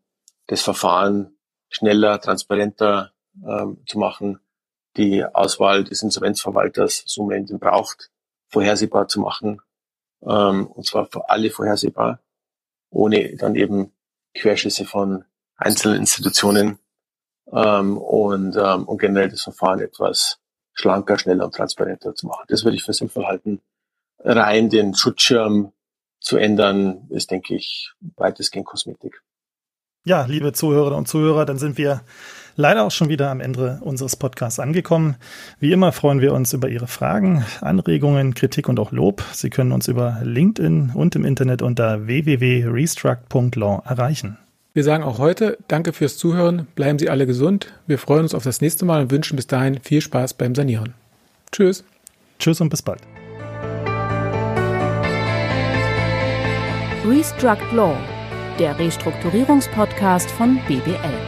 das 0.47 0.61
Verfahren 0.61 1.37
schneller, 1.69 2.19
transparenter 2.19 3.13
ähm, 3.45 3.83
zu 3.85 3.99
machen, 3.99 4.39
die 4.95 5.23
Auswahl 5.23 5.83
des 5.83 6.01
Insolvenzverwalters, 6.01 7.03
so 7.05 7.25
man 7.25 7.45
ihn 7.45 7.59
braucht, 7.59 8.09
vorhersehbar 8.47 9.07
zu 9.07 9.19
machen, 9.19 9.61
ähm, 10.23 10.67
und 10.67 10.85
zwar 10.85 11.05
für 11.07 11.29
alle 11.29 11.51
vorhersehbar, 11.51 12.19
ohne 12.89 13.35
dann 13.35 13.55
eben 13.55 13.91
Querschüsse 14.33 14.85
von 14.85 15.25
einzelnen 15.55 15.99
Institutionen 15.99 16.79
ähm, 17.51 17.97
und, 17.97 18.55
ähm, 18.55 18.87
und 18.87 18.97
generell 18.99 19.29
das 19.29 19.43
Verfahren 19.43 19.81
etwas 19.81 20.39
schlanker, 20.73 21.17
schneller 21.17 21.45
und 21.45 21.55
transparenter 21.55 22.15
zu 22.15 22.27
machen. 22.27 22.45
Das 22.47 22.63
würde 22.63 22.77
ich 22.77 22.83
für 22.83 22.93
sinnvoll 22.93 23.25
halten. 23.25 23.61
Rein 24.19 24.69
den 24.69 24.95
Schutzschirm 24.95 25.73
zu 26.19 26.37
ändern, 26.37 27.07
ist, 27.09 27.31
denke 27.31 27.55
ich, 27.55 27.93
weitestgehend 28.15 28.67
Kosmetik. 28.67 29.21
Ja, 30.07 30.23
liebe 30.23 30.53
Zuhörerinnen 30.53 30.99
und 30.99 31.07
Zuhörer, 31.09 31.45
dann 31.45 31.57
sind 31.57 31.77
wir 31.77 31.99
leider 32.55 32.85
auch 32.85 32.91
schon 32.91 33.09
wieder 33.09 33.29
am 33.29 33.41
Ende 33.41 33.79
unseres 33.81 34.15
Podcasts 34.15 34.57
angekommen. 34.57 35.17
Wie 35.59 35.73
immer 35.73 35.91
freuen 35.91 36.21
wir 36.21 36.33
uns 36.33 36.53
über 36.53 36.69
Ihre 36.69 36.87
Fragen, 36.87 37.43
Anregungen, 37.59 38.33
Kritik 38.33 38.69
und 38.69 38.79
auch 38.79 38.93
Lob. 38.93 39.21
Sie 39.33 39.49
können 39.49 39.73
uns 39.73 39.89
über 39.89 40.21
LinkedIn 40.23 40.91
und 40.93 41.17
im 41.17 41.25
Internet 41.25 41.61
unter 41.61 42.07
www.restruct.law 42.07 43.81
erreichen. 43.85 44.37
Wir 44.73 44.85
sagen 44.85 45.03
auch 45.03 45.19
heute 45.19 45.57
Danke 45.67 45.91
fürs 45.91 46.17
Zuhören, 46.17 46.67
bleiben 46.75 46.99
Sie 46.99 47.09
alle 47.09 47.27
gesund. 47.27 47.73
Wir 47.85 47.97
freuen 47.97 48.21
uns 48.23 48.33
auf 48.33 48.45
das 48.45 48.61
nächste 48.61 48.85
Mal 48.85 49.01
und 49.01 49.11
wünschen 49.11 49.35
bis 49.35 49.47
dahin 49.47 49.81
viel 49.81 49.99
Spaß 49.99 50.35
beim 50.35 50.55
Sanieren. 50.55 50.93
Tschüss. 51.51 51.83
Tschüss 52.39 52.61
und 52.61 52.69
bis 52.69 52.81
bald. 52.81 53.01
Restruct 57.05 57.73
Law, 57.73 57.97
der 58.57 58.77
Restrukturierungspodcast 58.77 60.29
von 60.31 60.59
BBL. 60.67 61.26